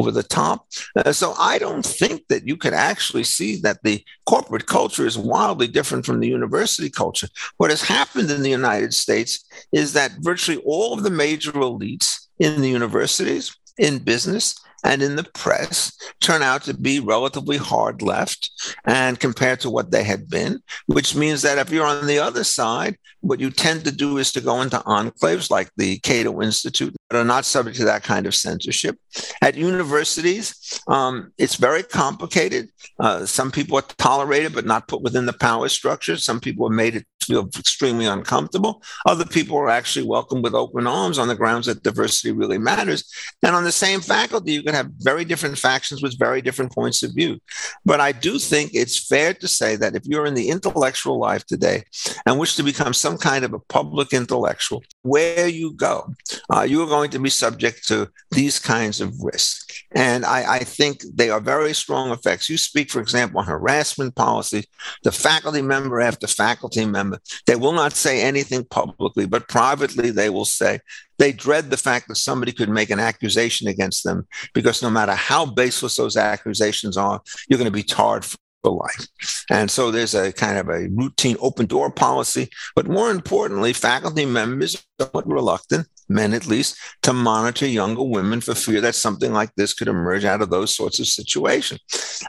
over 0.00 0.10
the 0.10 0.22
top. 0.22 0.66
Uh, 0.96 1.12
so 1.12 1.34
I 1.38 1.58
don't 1.58 1.84
think 1.84 2.26
that 2.28 2.46
you 2.46 2.56
could 2.56 2.72
actually 2.72 3.24
see 3.24 3.56
that 3.56 3.82
the 3.82 4.02
corporate 4.26 4.66
culture 4.66 5.06
is 5.06 5.18
wildly 5.18 5.68
different 5.68 6.06
from 6.06 6.20
the 6.20 6.28
university 6.28 6.88
culture. 6.88 7.28
What 7.58 7.70
has 7.70 7.82
happened 7.82 8.30
in 8.30 8.42
the 8.42 8.50
United 8.50 8.94
States 8.94 9.44
is 9.72 9.92
that 9.92 10.12
virtually 10.20 10.62
all 10.64 10.94
of 10.94 11.02
the 11.02 11.10
major 11.10 11.52
elites 11.52 12.28
in 12.38 12.62
the 12.62 12.70
universities, 12.70 13.54
in 13.76 13.98
business, 13.98 14.58
and 14.82 15.02
in 15.02 15.16
the 15.16 15.24
press 15.34 15.92
turn 16.22 16.42
out 16.42 16.62
to 16.62 16.72
be 16.72 17.00
relatively 17.00 17.58
hard 17.58 18.00
left 18.00 18.50
and 18.86 19.20
compared 19.20 19.60
to 19.60 19.68
what 19.68 19.90
they 19.90 20.02
had 20.02 20.30
been, 20.30 20.58
which 20.86 21.14
means 21.14 21.42
that 21.42 21.58
if 21.58 21.70
you're 21.70 21.84
on 21.84 22.06
the 22.06 22.18
other 22.18 22.44
side, 22.44 22.96
what 23.20 23.40
you 23.40 23.50
tend 23.50 23.84
to 23.84 23.92
do 23.92 24.16
is 24.16 24.32
to 24.32 24.40
go 24.40 24.62
into 24.62 24.78
enclaves 24.78 25.50
like 25.50 25.70
the 25.76 25.98
Cato 25.98 26.40
Institute 26.40 26.96
that 27.10 27.18
are 27.18 27.24
not 27.24 27.44
subject 27.44 27.76
to 27.76 27.84
that 27.84 28.04
kind 28.04 28.26
of 28.26 28.34
censorship. 28.34 28.96
At 29.42 29.56
universities, 29.56 30.80
um, 30.86 31.32
it's 31.38 31.56
very 31.56 31.82
complicated. 31.82 32.68
Uh, 32.98 33.26
some 33.26 33.50
people 33.50 33.76
are 33.76 33.84
tolerated 33.98 34.54
but 34.54 34.66
not 34.66 34.86
put 34.86 35.02
within 35.02 35.26
the 35.26 35.32
power 35.32 35.68
structure. 35.68 36.16
Some 36.16 36.40
people 36.40 36.66
are 36.66 36.70
made 36.70 36.96
it 36.96 37.06
feel 37.30 37.48
extremely 37.58 38.06
uncomfortable. 38.06 38.82
Other 39.06 39.24
people 39.24 39.56
are 39.56 39.68
actually 39.68 40.06
welcomed 40.06 40.42
with 40.42 40.54
open 40.54 40.86
arms 40.86 41.18
on 41.18 41.28
the 41.28 41.34
grounds 41.34 41.66
that 41.66 41.82
diversity 41.82 42.32
really 42.32 42.58
matters. 42.58 43.04
And 43.42 43.54
on 43.54 43.64
the 43.64 43.72
same 43.72 44.00
faculty, 44.00 44.52
you 44.52 44.62
can 44.62 44.74
have 44.74 44.90
very 44.98 45.24
different 45.24 45.58
factions 45.58 46.02
with 46.02 46.18
very 46.18 46.42
different 46.42 46.72
points 46.72 47.02
of 47.02 47.14
view. 47.14 47.38
But 47.84 48.00
I 48.00 48.12
do 48.12 48.38
think 48.38 48.72
it's 48.74 49.06
fair 49.06 49.34
to 49.34 49.48
say 49.48 49.76
that 49.76 49.94
if 49.94 50.02
you're 50.06 50.26
in 50.26 50.34
the 50.34 50.48
intellectual 50.48 51.18
life 51.18 51.46
today 51.46 51.84
and 52.26 52.38
wish 52.38 52.56
to 52.56 52.62
become 52.62 52.94
some 52.94 53.16
kind 53.16 53.44
of 53.44 53.52
a 53.52 53.58
public 53.58 54.12
intellectual, 54.12 54.82
where 55.02 55.48
you 55.48 55.72
go, 55.74 56.12
uh, 56.52 56.62
you 56.62 56.82
are 56.82 56.86
going 56.86 56.99
to 57.08 57.18
be 57.18 57.30
subject 57.30 57.88
to 57.88 58.10
these 58.30 58.58
kinds 58.58 59.00
of 59.00 59.14
risks. 59.22 59.82
And 59.92 60.24
I, 60.24 60.56
I, 60.56 60.58
think 60.60 61.02
they 61.14 61.30
are 61.30 61.40
very 61.40 61.72
strong 61.72 62.10
effects. 62.10 62.48
You 62.48 62.58
speak, 62.58 62.90
for 62.90 63.00
example, 63.00 63.40
on 63.40 63.46
harassment 63.46 64.14
policy, 64.14 64.64
the 65.02 65.12
faculty 65.12 65.62
member 65.62 66.00
after 66.00 66.26
faculty 66.26 66.84
member, 66.84 67.18
they 67.46 67.56
will 67.56 67.72
not 67.72 67.92
say 67.92 68.22
anything 68.22 68.64
publicly, 68.64 69.26
but 69.26 69.48
privately 69.48 70.10
they 70.10 70.30
will 70.30 70.44
say 70.44 70.80
they 71.18 71.32
dread 71.32 71.70
the 71.70 71.76
fact 71.76 72.08
that 72.08 72.16
somebody 72.16 72.52
could 72.52 72.68
make 72.68 72.90
an 72.90 73.00
accusation 73.00 73.66
against 73.68 74.04
them 74.04 74.26
because 74.54 74.82
no 74.82 74.90
matter 74.90 75.14
how 75.14 75.46
baseless 75.46 75.96
those 75.96 76.16
accusations 76.16 76.96
are, 76.96 77.20
you're 77.48 77.58
going 77.58 77.64
to 77.64 77.70
be 77.70 77.82
tarred 77.82 78.24
for 78.24 78.38
life. 78.64 79.08
And 79.50 79.70
so 79.70 79.90
there's 79.90 80.14
a 80.14 80.32
kind 80.32 80.58
of 80.58 80.68
a 80.68 80.88
routine 80.88 81.36
open 81.40 81.66
door 81.66 81.90
policy. 81.90 82.48
But 82.74 82.88
more 82.88 83.10
importantly, 83.10 83.72
faculty 83.72 84.26
members 84.26 84.76
are 84.76 85.04
somewhat 85.04 85.26
reluctant 85.26 85.86
men 86.10 86.34
at 86.34 86.46
least, 86.46 86.76
to 87.02 87.12
monitor 87.12 87.66
younger 87.66 88.02
women 88.02 88.40
for 88.40 88.54
fear 88.54 88.80
that 88.80 88.94
something 88.94 89.32
like 89.32 89.54
this 89.54 89.72
could 89.72 89.88
emerge 89.88 90.24
out 90.24 90.42
of 90.42 90.50
those 90.50 90.74
sorts 90.74 90.98
of 90.98 91.06
situations. 91.06 91.80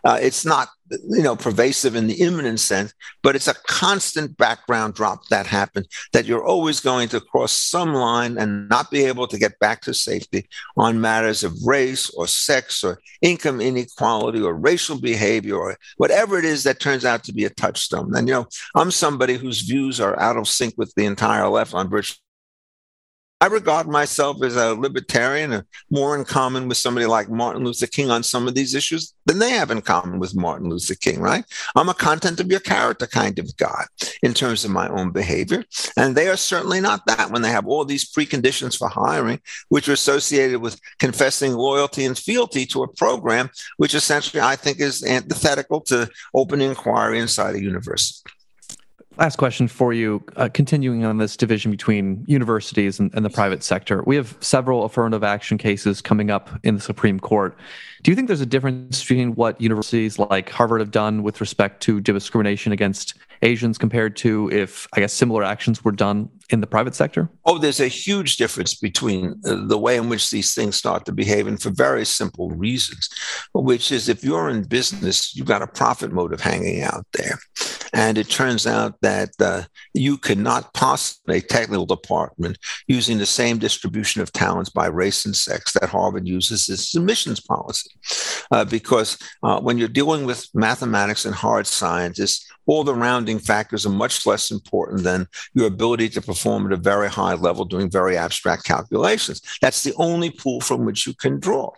Uh, 0.04 0.20
it's 0.22 0.46
not, 0.46 0.70
you 1.10 1.24
know, 1.24 1.36
pervasive 1.36 1.96
in 1.96 2.08
the 2.08 2.22
imminent 2.22 2.60
sense, 2.60 2.94
but 3.24 3.36
it's 3.36 3.48
a 3.48 3.56
constant 3.68 4.38
background 4.38 4.94
drop 4.94 5.28
that 5.30 5.48
happens 5.48 5.88
that 6.14 6.26
you're 6.26 6.44
always 6.44 6.80
going 6.80 7.10
to 7.10 7.20
cross 7.20 7.52
some 7.52 7.94
line 7.94 8.38
and 8.38 8.70
not 8.70 8.92
be 8.92 9.04
able 9.06 9.28
to 9.28 9.40
get 9.40 9.58
back 9.60 9.82
to 9.82 9.94
safety 9.94 10.48
on 10.78 11.02
matters 11.02 11.44
of 11.44 11.54
race 11.66 12.10
or 12.12 12.28
sex 12.28 12.84
or 12.84 13.00
income 13.22 13.60
inequality 13.62 14.42
or 14.42 14.54
racial 14.54 15.00
behavior 15.00 15.56
or 15.56 15.78
whatever 15.98 16.38
it 16.38 16.46
is 16.46 16.64
that 16.64 16.80
turns 16.80 17.06
out 17.06 17.24
to 17.24 17.34
be 17.34 17.46
a 17.46 17.50
touchstone. 17.50 18.16
And, 18.16 18.28
you 18.28 18.34
know, 18.34 18.48
I'm 18.76 18.92
somebody 18.92 19.36
whose 19.36 19.62
views 19.62 20.00
are 20.00 20.20
out 20.20 20.38
of 20.38 20.48
sync 20.48 20.76
with 20.78 20.94
the 20.96 21.06
entire 21.06 21.48
left 21.48 21.74
on 21.74 21.90
virtually 21.90 22.20
I 23.41 23.48
regard 23.48 23.88
myself 23.88 24.43
as 24.43 24.55
a 24.55 24.75
libertarian, 24.75 25.51
uh, 25.51 25.63
more 25.89 26.15
in 26.15 26.25
common 26.25 26.67
with 26.67 26.77
somebody 26.77 27.07
like 27.07 27.27
Martin 27.27 27.63
Luther 27.63 27.88
King 27.88 28.12
on 28.12 28.21
some 28.21 28.48
of 28.48 28.53
these 28.53 28.75
issues 28.75 29.15
than 29.25 29.39
they 29.39 29.50
have 29.50 29.71
in 29.71 29.81
common 29.81 30.19
with 30.19 30.36
Martin 30.36 30.69
Luther 30.69 30.93
King, 30.93 31.21
right? 31.21 31.43
I'm 31.75 31.89
a 31.89 31.95
content 31.95 32.39
of 32.39 32.51
your 32.51 32.60
character 32.60 33.07
kind 33.07 33.39
of 33.39 33.57
guy 33.57 33.86
in 34.21 34.36
terms 34.36 34.63
of 34.63 34.69
my 34.69 34.88
own 34.89 35.10
behavior. 35.10 35.65
And 35.98 36.15
they 36.15 36.29
are 36.29 36.38
certainly 36.38 36.81
not 36.81 37.07
that 37.07 37.31
when 37.31 37.41
they 37.41 37.50
have 37.50 37.65
all 37.65 37.83
these 37.83 38.07
preconditions 38.07 38.77
for 38.77 38.89
hiring, 38.89 39.39
which 39.69 39.89
are 39.89 39.93
associated 39.93 40.62
with 40.62 40.79
confessing 41.00 41.53
loyalty 41.53 42.05
and 42.05 42.15
fealty 42.15 42.67
to 42.67 42.83
a 42.83 42.93
program, 42.93 43.50
which 43.77 43.95
essentially 43.95 44.41
I 44.41 44.55
think 44.55 44.79
is 44.79 45.03
antithetical 45.03 45.81
to 45.81 46.07
open 46.36 46.62
inquiry 46.62 47.17
inside 47.17 47.55
a 47.55 47.60
university. 47.60 48.21
Last 49.18 49.36
question 49.36 49.68
for 49.68 49.91
you. 49.91 50.24
Uh, 50.38 50.48
continuing 50.53 51.03
on 51.03 51.18
this 51.18 51.36
division 51.36 51.70
between 51.70 52.24
universities 52.27 52.98
and, 52.98 53.13
and, 53.13 53.25
the 53.25 53.30
private 53.30 53.62
sector, 53.62 54.03
we 54.03 54.15
have 54.15 54.38
several 54.39 54.86
affirmative 54.86 55.22
action 55.22 55.58
cases 55.58 56.01
coming 56.01 56.32
up 56.32 56.50
in 56.63 56.75
the 56.75 56.82
Supreme 56.82 57.20
Court. 57.20 57.58
Do 58.03 58.12
you 58.12 58.15
think 58.15 58.27
there's 58.27 58.41
a 58.41 58.46
difference 58.46 59.01
between 59.01 59.36
what 59.36 59.60
universities 59.60 60.18
like 60.18 60.50
Harvard 60.50 60.80
have 60.80 60.91
done 60.91 61.24
with 61.24 61.41
respect 61.41 61.84
to 61.84 62.00
discrimination 62.00 62.72
against 62.72 63.15
Asians 63.41 63.77
compared 63.77 64.15
to 64.17 64.50
if, 64.51 64.88
I 64.93 65.00
guess, 65.00 65.13
similar 65.13 65.43
actions 65.43 65.83
were 65.83 65.91
done 65.91 66.29
in 66.50 66.62
the 66.62 66.67
private 66.67 66.95
sector? 66.95 67.29
Oh, 67.45 67.57
there's 67.57 67.79
a 67.79 67.88
huge 67.88 68.38
difference 68.38 68.75
between 68.75 69.41
uh, 69.45 69.65
the 69.65 69.77
way 69.77 69.98
in 69.98 70.10
which 70.10 70.29
these 70.29 70.53
things 70.53 70.75
start 70.75 71.05
to 71.05 71.12
behave, 71.12 71.48
and 71.48 71.62
for 71.62 71.69
very 71.69 72.05
simple 72.05 72.50
reasons, 72.50 73.10
which 73.53 73.91
is 73.91 74.10
if 74.10 74.24
you're 74.24 74.50
in 74.50 74.63
business, 74.63 75.36
you've 75.36 75.48
got 75.48 75.62
a 75.62 75.67
profit 75.67 76.12
motive 76.12 76.41
hanging 76.41 76.81
out 76.83 77.05
there. 77.13 77.39
And 77.93 78.17
it 78.17 78.29
turns 78.29 78.65
out 78.65 78.95
that 79.01 79.29
uh, 79.39 79.63
you 79.93 80.17
cannot 80.17 80.74
possibly, 80.74 81.38
a 81.38 81.41
technical 81.41 81.86
department, 81.86 82.57
using 82.88 83.17
the 83.17 83.25
same 83.25 83.57
distribution 83.57 84.21
of 84.21 84.31
talents 84.31 84.69
by 84.69 84.88
race 84.88 85.25
and 85.25 85.36
sex 85.36 85.74
that 85.74 85.89
Harvard 85.89 86.27
uses 86.27 86.69
as 86.69 86.93
admissions 86.95 87.41
policy. 87.41 87.89
Uh, 88.51 88.63
because 88.63 89.17
uh, 89.43 89.60
when 89.60 89.77
you're 89.77 89.88
dealing 89.88 90.25
with 90.25 90.48
mathematics 90.53 91.25
and 91.25 91.36
hard 91.36 91.67
sciences, 91.67 92.45
all 92.65 92.83
the 92.83 92.95
rounding 92.95 93.31
factors 93.40 93.86
are 93.86 93.90
much 93.90 94.26
less 94.26 94.52
important 94.52 95.04
than 95.04 95.28
your 95.54 95.68
ability 95.68 96.10
to 96.10 96.22
perform 96.22 96.66
at 96.66 96.74
a 96.74 96.78
very 96.78 97.10
high 97.10 97.34
level 97.34 97.66
doing 97.66 97.90
very 97.90 98.18
abstract 98.18 98.66
calculations. 98.66 99.42
That's 99.62 99.84
the 99.84 99.94
only 99.98 100.30
pool 100.32 100.62
from 100.62 100.86
which 100.86 101.06
you 101.06 101.14
can 101.14 101.40
draw. 101.40 101.72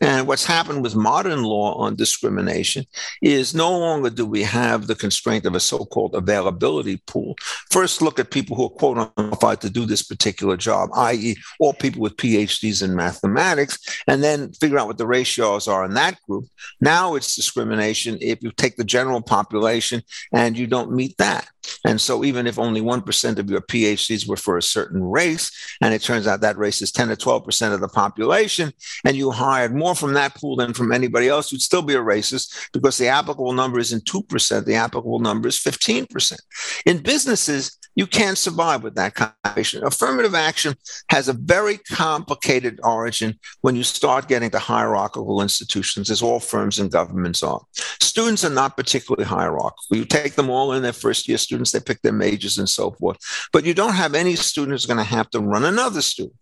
And 0.00 0.28
what's 0.28 0.44
happened 0.44 0.82
with 0.82 0.94
modern 0.94 1.42
law 1.42 1.74
on 1.74 1.96
discrimination 1.96 2.84
is 3.20 3.54
no 3.54 3.76
longer 3.76 4.10
do 4.10 4.24
we 4.24 4.42
have 4.42 4.86
the 4.86 4.94
constraint 4.94 5.44
of 5.44 5.54
a 5.54 5.60
so 5.60 5.84
called 5.86 6.14
availability 6.14 7.02
pool. 7.06 7.34
First, 7.70 8.00
look 8.00 8.18
at 8.18 8.30
people 8.30 8.56
who 8.56 8.64
are 8.64 8.70
quote 8.70 9.60
to 9.60 9.70
do 9.70 9.86
this 9.86 10.02
particular 10.02 10.56
job, 10.56 10.90
i.e., 10.94 11.36
all 11.58 11.72
people 11.72 12.00
with 12.00 12.16
PhDs 12.16 12.82
in 12.82 12.94
mathematics, 12.94 13.78
and 14.06 14.22
then 14.22 14.52
figure 14.52 14.78
out 14.78 14.86
what 14.86 14.98
the 14.98 15.06
ratios 15.06 15.66
are 15.66 15.84
in 15.84 15.94
that 15.94 16.20
group. 16.28 16.44
Now 16.80 17.14
it's 17.14 17.34
discrimination 17.34 18.18
if 18.20 18.42
you 18.42 18.52
take 18.52 18.76
the 18.76 18.84
general 18.84 19.20
population 19.20 20.02
and 20.32 20.56
you 20.56 20.66
don't 20.66 20.92
meet 20.98 21.16
that. 21.18 21.48
And 21.84 22.00
so, 22.00 22.24
even 22.24 22.46
if 22.46 22.58
only 22.58 22.80
1% 22.80 23.38
of 23.38 23.50
your 23.50 23.60
PhDs 23.60 24.28
were 24.28 24.36
for 24.36 24.56
a 24.56 24.62
certain 24.62 25.02
race, 25.02 25.50
and 25.80 25.94
it 25.94 26.02
turns 26.02 26.26
out 26.26 26.40
that 26.40 26.58
race 26.58 26.82
is 26.82 26.92
10 26.92 27.08
to 27.08 27.16
12% 27.16 27.72
of 27.72 27.80
the 27.80 27.88
population, 27.88 28.72
and 29.04 29.16
you 29.16 29.30
hired 29.30 29.74
more 29.74 29.94
from 29.94 30.14
that 30.14 30.34
pool 30.34 30.56
than 30.56 30.74
from 30.74 30.92
anybody 30.92 31.28
else, 31.28 31.52
you'd 31.52 31.62
still 31.62 31.82
be 31.82 31.94
a 31.94 31.98
racist 31.98 32.68
because 32.72 32.98
the 32.98 33.08
applicable 33.08 33.52
number 33.52 33.78
isn't 33.78 34.04
2%, 34.04 34.64
the 34.64 34.74
applicable 34.74 35.18
number 35.20 35.48
is 35.48 35.58
15%. 35.58 36.38
In 36.86 36.98
businesses, 36.98 37.78
you 37.98 38.06
can't 38.06 38.38
survive 38.38 38.84
with 38.84 38.94
that 38.94 39.16
kind 39.16 39.32
of 39.32 39.42
combination. 39.42 39.84
Affirmative 39.84 40.32
action 40.32 40.74
has 41.10 41.28
a 41.28 41.32
very 41.32 41.78
complicated 41.78 42.78
origin 42.84 43.36
when 43.62 43.74
you 43.74 43.82
start 43.82 44.28
getting 44.28 44.50
to 44.50 44.58
hierarchical 44.60 45.42
institutions, 45.42 46.08
as 46.08 46.22
all 46.22 46.38
firms 46.38 46.78
and 46.78 46.92
governments 46.92 47.42
are. 47.42 47.60
Students 48.00 48.44
are 48.44 48.50
not 48.50 48.76
particularly 48.76 49.24
hierarchical. 49.24 49.96
You 49.96 50.04
take 50.04 50.34
them 50.34 50.48
all 50.48 50.74
in 50.74 50.82
their 50.84 50.92
first 50.92 51.26
year 51.26 51.38
students, 51.58 51.72
they 51.72 51.80
pick 51.80 52.02
their 52.02 52.12
majors 52.12 52.58
and 52.58 52.68
so 52.68 52.92
forth. 52.92 53.18
But 53.52 53.64
you 53.64 53.74
don't 53.74 53.94
have 53.94 54.14
any 54.14 54.36
student 54.36 54.72
who's 54.72 54.86
going 54.86 54.98
to 54.98 55.04
have 55.04 55.28
to 55.30 55.40
run 55.40 55.64
another 55.64 56.02
student. 56.02 56.36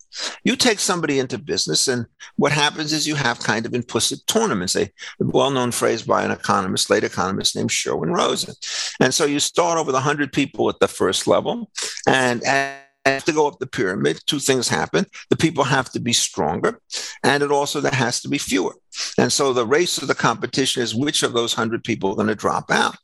You 0.45 0.57
take 0.57 0.79
somebody 0.79 1.19
into 1.19 1.39
business, 1.39 1.89
and 1.89 2.07
what 2.37 2.53
happens 2.53 2.93
is 2.93 3.07
you 3.07 3.15
have 3.15 3.39
kind 3.41 3.67
of 3.67 3.75
implicit 3.75 4.27
tournaments, 4.27 4.77
a 4.77 4.91
well 5.19 5.51
known 5.51 5.73
phrase 5.73 6.03
by 6.03 6.23
an 6.23 6.31
economist, 6.31 6.91
late 6.91 7.05
economist 7.05 7.57
named 7.57 7.73
Sherwin 7.73 8.13
Rosen. 8.13 8.55
And 9.01 9.13
so 9.13 9.25
you 9.25 9.41
start 9.41 9.79
over 9.79 9.93
the 9.93 9.97
100 9.97 10.33
people 10.33 10.69
at 10.69 10.79
the 10.81 10.89
first 10.89 11.27
level. 11.27 11.71
And, 12.07 12.43
and 12.45 12.83
have 13.07 13.25
to 13.25 13.33
go 13.33 13.47
up 13.47 13.59
the 13.59 13.67
pyramid, 13.67 14.21
two 14.27 14.41
things 14.41 14.69
happen. 14.69 15.07
The 15.31 15.37
people 15.37 15.63
have 15.63 15.91
to 15.93 16.01
be 16.01 16.13
stronger, 16.13 16.81
and 17.23 17.43
it 17.43 17.53
also 17.53 17.81
there 17.81 17.93
has 17.93 18.21
to 18.23 18.29
be 18.29 18.39
fewer. 18.39 18.75
And 19.19 19.33
so 19.33 19.53
the 19.53 19.67
race 19.67 19.99
of 19.99 20.09
the 20.09 20.15
competition 20.15 20.83
is 20.83 20.95
which 20.95 21.23
of 21.23 21.33
those 21.33 21.57
100 21.57 21.85
people 21.85 22.11
are 22.11 22.17
going 22.17 22.29
to 22.29 22.35
drop 22.35 22.71
out. 22.71 22.97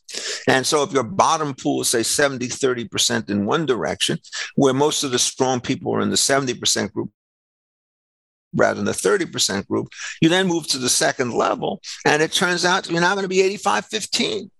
And 0.48 0.66
so 0.66 0.82
if 0.82 0.92
your 0.92 1.04
bottom 1.04 1.54
pool 1.54 1.82
is, 1.82 1.88
say, 1.88 2.02
70, 2.02 2.48
30% 2.48 3.30
in 3.30 3.46
one 3.46 3.66
direction, 3.66 4.18
where 4.56 4.74
most 4.74 5.04
of 5.04 5.10
the 5.10 5.18
strong 5.18 5.60
people 5.60 5.94
are 5.94 6.00
in 6.00 6.10
the 6.10 6.16
70% 6.16 6.92
group, 6.92 7.10
rather 8.54 8.76
than 8.76 8.84
the 8.84 8.92
30% 8.92 9.66
group, 9.66 9.88
you 10.20 10.28
then 10.28 10.46
move 10.46 10.66
to 10.68 10.78
the 10.78 10.88
second 10.88 11.32
level, 11.32 11.80
and 12.04 12.22
it 12.22 12.32
turns 12.32 12.64
out 12.64 12.90
you're 12.90 13.00
now 13.00 13.14
going 13.14 13.24
to 13.24 13.28
be 13.28 13.40
85 13.40 13.86
15. 13.86 14.50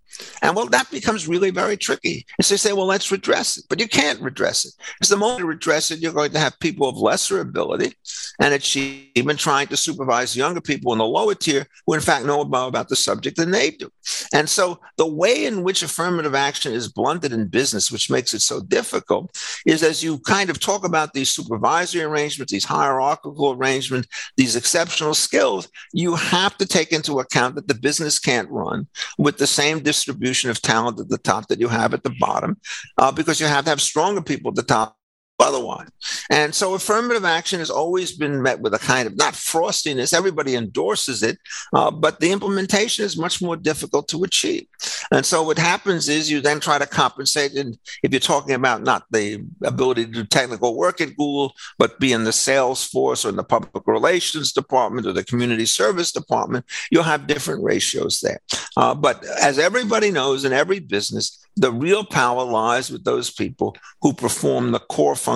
And 0.43 0.57
well, 0.57 0.67
that 0.67 0.91
becomes 0.91 1.29
really 1.29 1.51
very 1.51 1.77
tricky. 1.77 2.27
And 2.39 2.45
so 2.45 2.55
you 2.55 2.59
say, 2.59 2.73
well, 2.73 2.87
let's 2.87 3.11
redress 3.11 3.59
it. 3.59 3.65
But 3.69 3.81
you 3.81 3.89
can't 3.89 4.21
redress 4.21 4.65
it. 4.65 4.73
Because 4.95 5.09
the 5.09 5.17
moment 5.17 5.41
you 5.41 5.47
redress 5.47 5.91
it, 5.91 6.01
you're 6.01 6.13
going 6.13 6.33
to 6.33 6.39
have 6.39 6.59
people 6.61 6.89
of 6.89 6.97
lesser 6.97 7.41
ability 7.41 7.95
and 8.41 8.55
achievement 8.55 9.39
trying 9.39 9.67
to 9.69 9.77
supervise 9.77 10.37
younger 10.37 10.61
people 10.61 10.93
in 10.93 10.99
the 10.99 11.05
lower 11.05 11.35
tier 11.35 11.67
who, 11.87 11.95
in 11.95 12.01
fact, 12.01 12.27
know 12.27 12.45
more 12.45 12.69
about 12.69 12.89
the 12.89 12.97
subject 12.97 13.37
than 13.37 13.51
they 13.51 13.71
do. 13.71 13.91
And 14.33 14.49
so 14.49 14.81
the 14.97 15.07
way 15.07 15.45
in 15.45 15.63
which 15.63 15.83
affirmative 15.83 16.35
action 16.35 16.73
is 16.73 16.93
blunted 16.93 17.33
in 17.33 17.49
business, 17.49 17.91
which 17.91 18.11
makes 18.11 18.35
it 18.35 18.41
so 18.41 18.61
difficult, 18.61 19.37
is 19.67 19.83
as 19.83 20.03
you 20.03 20.19
kind 20.21 20.51
of 20.51 20.61
talk 20.61 20.85
about 20.85 21.13
these 21.13 21.31
supervisory 21.31 22.03
arrangements, 22.03 22.53
these 22.53 22.65
hierarchical 22.65 23.53
arrangements, 23.53 24.09
these 24.37 24.57
exceptional 24.57 25.15
skills, 25.15 25.69
you 25.93 26.15
have 26.15 26.57
to 26.59 26.67
take 26.67 26.93
into 26.93 27.21
account 27.21 27.55
that 27.55 27.69
the 27.69 27.75
business 27.75 28.19
can't 28.19 28.51
run 28.51 28.87
with 29.19 29.39
the 29.39 29.47
same 29.47 29.81
distribution 30.03 30.51
of 30.51 30.61
talent 30.61 30.99
at 31.01 31.09
the 31.09 31.19
top 31.19 31.49
that 31.49 31.61
you 31.61 31.69
have 31.69 31.95
at 31.95 32.03
the 32.03 32.15
bottom, 32.19 32.57
uh, 32.99 33.13
because 33.13 33.41
you 33.41 33.47
have 33.47 33.65
to 33.65 33.71
have 33.71 33.81
stronger 33.81 34.23
people 34.23 34.51
at 34.51 34.57
the 34.57 34.63
top 34.63 34.97
otherwise. 35.43 35.89
And 36.31 36.55
so 36.55 36.75
affirmative 36.75 37.25
action 37.25 37.59
has 37.59 37.71
always 37.71 38.13
been 38.13 38.43
met 38.43 38.61
with 38.61 38.75
a 38.75 38.79
kind 38.79 39.07
of 39.07 39.17
not 39.17 39.35
frostiness, 39.35 40.15
everybody 40.15 40.55
endorses 40.55 41.23
it, 41.23 41.39
uh, 41.73 41.91
but 41.91 42.21
the 42.21 42.33
implementation 42.33 43.05
is 43.05 43.17
much 43.17 43.43
more 43.43 43.57
difficult 43.57 44.09
to 44.09 44.25
achieve. 44.25 44.67
And 45.11 45.27
so 45.27 45.43
what 45.43 45.59
happens 45.59 46.09
is 46.09 46.31
you 46.31 46.41
then 46.41 46.61
try 46.61 46.79
to 46.79 46.87
compensate. 46.87 47.55
And 47.55 47.77
if 48.03 48.13
you're 48.13 48.21
talking 48.21 48.55
about 48.55 48.83
not 48.83 49.05
the 49.11 49.45
ability 49.65 50.07
to 50.07 50.13
do 50.13 50.25
technical 50.25 50.77
work 50.77 51.01
at 51.01 51.17
Google, 51.17 51.53
but 51.79 51.99
be 51.99 52.13
in 52.13 52.25
the 52.25 52.33
sales 52.33 52.85
force 52.85 53.25
or 53.25 53.31
in 53.31 53.37
the 53.37 53.45
public 53.45 53.87
relations 53.87 54.53
department 54.53 55.07
or 55.07 55.13
the 55.13 55.25
community 55.25 55.67
service 55.67 56.13
department, 56.13 56.65
you'll 56.91 57.03
have 57.03 57.27
different 57.27 57.63
ratios 57.63 58.21
there. 58.21 58.41
Uh, 58.77 58.95
but 58.95 59.25
as 59.43 59.59
everybody 59.59 60.11
knows 60.11 60.45
in 60.45 60.53
every 60.53 60.79
business, 60.79 61.39
the 61.57 61.73
real 61.73 62.05
power 62.05 62.45
lies 62.45 62.91
with 62.91 63.05
those 63.05 63.31
people 63.31 63.77
who 64.01 64.13
perform 64.15 64.73
the 64.73 64.79
core 64.79 65.17
function 65.17 65.32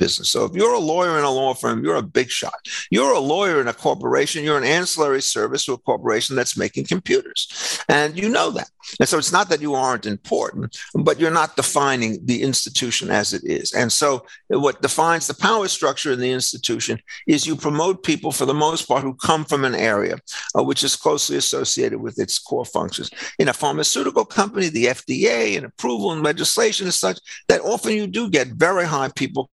business. 0.00 0.30
So 0.30 0.44
if 0.44 0.52
you're 0.54 0.74
a 0.74 0.80
lawyer 0.80 1.16
in 1.18 1.24
a 1.24 1.30
law 1.30 1.54
firm, 1.54 1.84
you're 1.84 1.96
a 1.96 2.02
big 2.02 2.30
shot. 2.30 2.58
You're 2.90 3.12
a 3.12 3.20
lawyer 3.20 3.60
in 3.60 3.68
a 3.68 3.72
corporation, 3.72 4.42
you're 4.42 4.58
an 4.58 4.64
ancillary 4.64 5.22
service 5.22 5.64
to 5.66 5.74
a 5.74 5.78
corporation 5.78 6.34
that's 6.34 6.56
making 6.56 6.86
computers. 6.86 7.84
And 7.88 8.18
you 8.18 8.28
know 8.28 8.50
that. 8.50 8.70
And 8.98 9.08
so 9.08 9.18
it's 9.18 9.32
not 9.32 9.48
that 9.50 9.60
you 9.60 9.74
aren't 9.74 10.06
important, 10.06 10.76
but 10.94 11.20
you're 11.20 11.30
not 11.30 11.54
defining 11.54 12.18
the 12.24 12.42
institution 12.42 13.10
as 13.10 13.32
it 13.32 13.42
is. 13.44 13.72
And 13.72 13.92
so 13.92 14.24
what 14.48 14.82
defines 14.82 15.28
the 15.28 15.34
power 15.34 15.68
structure 15.68 16.12
in 16.12 16.18
the 16.18 16.32
institution 16.32 16.98
is 17.28 17.46
you 17.46 17.54
promote 17.54 18.02
people 18.02 18.32
for 18.32 18.46
the 18.46 18.54
most 18.54 18.88
part 18.88 19.02
who 19.02 19.14
come 19.14 19.44
from 19.44 19.64
an 19.64 19.74
area 19.74 20.16
uh, 20.56 20.62
which 20.62 20.82
is 20.82 20.96
closely 20.96 21.36
associated 21.36 22.00
with 22.00 22.18
its 22.18 22.38
core 22.38 22.64
functions. 22.64 23.10
In 23.38 23.48
a 23.48 23.52
pharmaceutical 23.52 24.24
company, 24.24 24.68
the 24.68 24.86
FDA 24.86 25.56
and 25.56 25.66
approval 25.66 26.12
and 26.12 26.22
legislation 26.22 26.88
is 26.88 26.96
such 26.96 27.18
that 27.48 27.60
often 27.60 27.92
you 27.92 28.06
do 28.06 28.30
get 28.30 28.48
very 28.48 28.86
high 28.86 29.10
people 29.14 29.50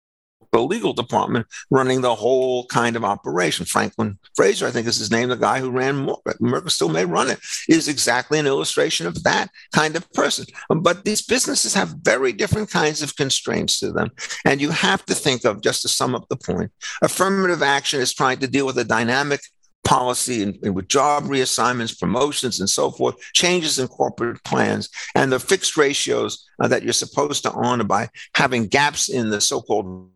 the 0.54 0.62
legal 0.62 0.94
department 0.94 1.48
running 1.72 2.02
the 2.02 2.16
whole 2.16 2.66
kind 2.68 2.96
of 2.96 3.04
operation. 3.04 3.66
Franklin 3.66 4.18
Frazier, 4.36 4.68
I 4.68 4.72
think 4.72 4.88
is 4.88 4.98
his 4.98 5.12
name, 5.12 5.30
the 5.30 5.36
guy 5.36 5.60
who 5.60 5.72
ran 5.72 6.06
Merck, 6.06 6.70
still 6.70 6.90
may 6.90 7.06
run 7.06 7.30
it, 7.30 7.40
is 7.68 7.88
exactly 7.88 8.40
an 8.40 8.48
illustration 8.48 9.08
of 9.08 9.24
that 9.24 9.50
kind 9.74 9.96
of 9.96 10.10
person. 10.14 10.46
But 10.70 11.06
these 11.06 11.24
businesses 11.24 11.74
have 11.74 11.98
very 12.04 12.32
different 12.32 12.70
kinds 12.70 13.02
of 13.02 13.16
constraints 13.16 13.80
to 13.80 13.92
them. 13.92 14.12
And 14.46 14.62
you 14.62 14.70
have 14.70 15.04
to 15.08 15.16
think 15.16 15.44
of, 15.44 15.62
just 15.62 15.82
to 15.82 15.90
sum 15.90 16.14
up 16.14 16.28
the 16.30 16.38
point, 16.38 16.72
affirmative 17.02 17.64
action 17.64 18.00
is 18.00 18.14
trying 18.14 18.38
to 18.40 18.48
deal 18.48 18.68
with 18.68 18.78
a 18.78 18.84
dynamic 18.84 19.42
policy 19.84 20.44
and, 20.44 20.58
and, 20.64 20.76
with 20.76 20.88
job 20.88 21.24
reassignments, 21.24 22.00
promotions, 22.00 22.60
and 22.60 22.70
so 22.70 22.92
forth, 22.92 23.20
changes 23.34 23.80
in 23.80 23.88
corporate 23.88 24.42
plans, 24.44 24.90
and 25.16 25.32
the 25.32 25.40
fixed 25.40 25.76
ratios 25.76 26.48
uh, 26.62 26.68
that 26.68 26.84
you're 26.84 26.94
supposed 26.94 27.44
to 27.44 27.52
honor 27.52 27.84
by 27.84 28.08
having 28.36 28.68
gaps 28.68 29.10
in 29.10 29.30
the 29.30 29.42
so 29.42 29.62
called 29.62 30.10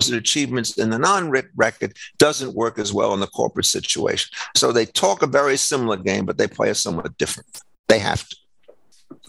and 0.00 0.14
achievements 0.14 0.76
in 0.76 0.90
the 0.90 0.98
non-written 0.98 1.50
record 1.56 1.96
doesn't 2.18 2.54
work 2.54 2.78
as 2.78 2.92
well 2.92 3.14
in 3.14 3.20
the 3.20 3.26
corporate 3.26 3.66
situation. 3.66 4.30
So 4.56 4.72
they 4.72 4.86
talk 4.86 5.22
a 5.22 5.26
very 5.26 5.56
similar 5.56 5.96
game, 5.96 6.26
but 6.26 6.36
they 6.36 6.48
play 6.48 6.70
a 6.70 6.74
somewhat 6.74 7.16
different. 7.16 7.60
They 7.88 7.98
have 8.00 8.28
to. 8.28 8.36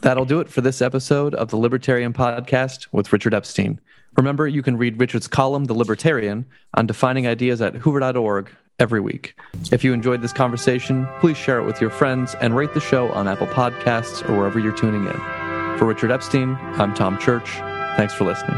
That'll 0.02 0.26
do 0.26 0.40
it 0.40 0.50
for 0.50 0.62
this 0.62 0.82
episode 0.82 1.36
of 1.36 1.50
the 1.50 1.58
Libertarian 1.58 2.14
Podcast 2.14 2.88
with 2.92 3.12
Richard 3.14 3.34
Epstein. 3.34 3.80
Remember, 4.18 4.48
you 4.48 4.64
can 4.64 4.78
read 4.78 5.00
Richard's 5.00 5.28
column, 5.28 5.66
The 5.66 5.74
Libertarian, 5.74 6.46
on 6.74 6.88
defining 6.88 7.28
ideas 7.28 7.62
at 7.62 7.76
hoover.org 7.76 8.50
every 8.80 9.00
week. 9.00 9.36
If 9.72 9.84
you 9.84 9.94
enjoyed 9.94 10.22
this 10.22 10.34
conversation, 10.34 11.08
please 11.20 11.38
share 11.38 11.60
it 11.60 11.66
with 11.66 11.82
your 11.82 11.90
friends 11.90 12.36
and 12.42 12.56
rate 12.56 12.74
the 12.74 12.80
show 12.80 13.12
on 13.12 13.28
Apple 13.28 13.48
Podcasts 13.48 14.28
or 14.30 14.38
wherever 14.38 14.60
you're 14.60 14.76
tuning 14.76 15.06
in. 15.06 15.78
For 15.78 15.86
Richard 15.86 16.12
Epstein, 16.12 16.56
I'm 16.62 16.94
Tom 16.94 17.18
Church. 17.18 17.50
Thanks 17.98 18.14
for 18.14 18.26
listening. 18.26 18.58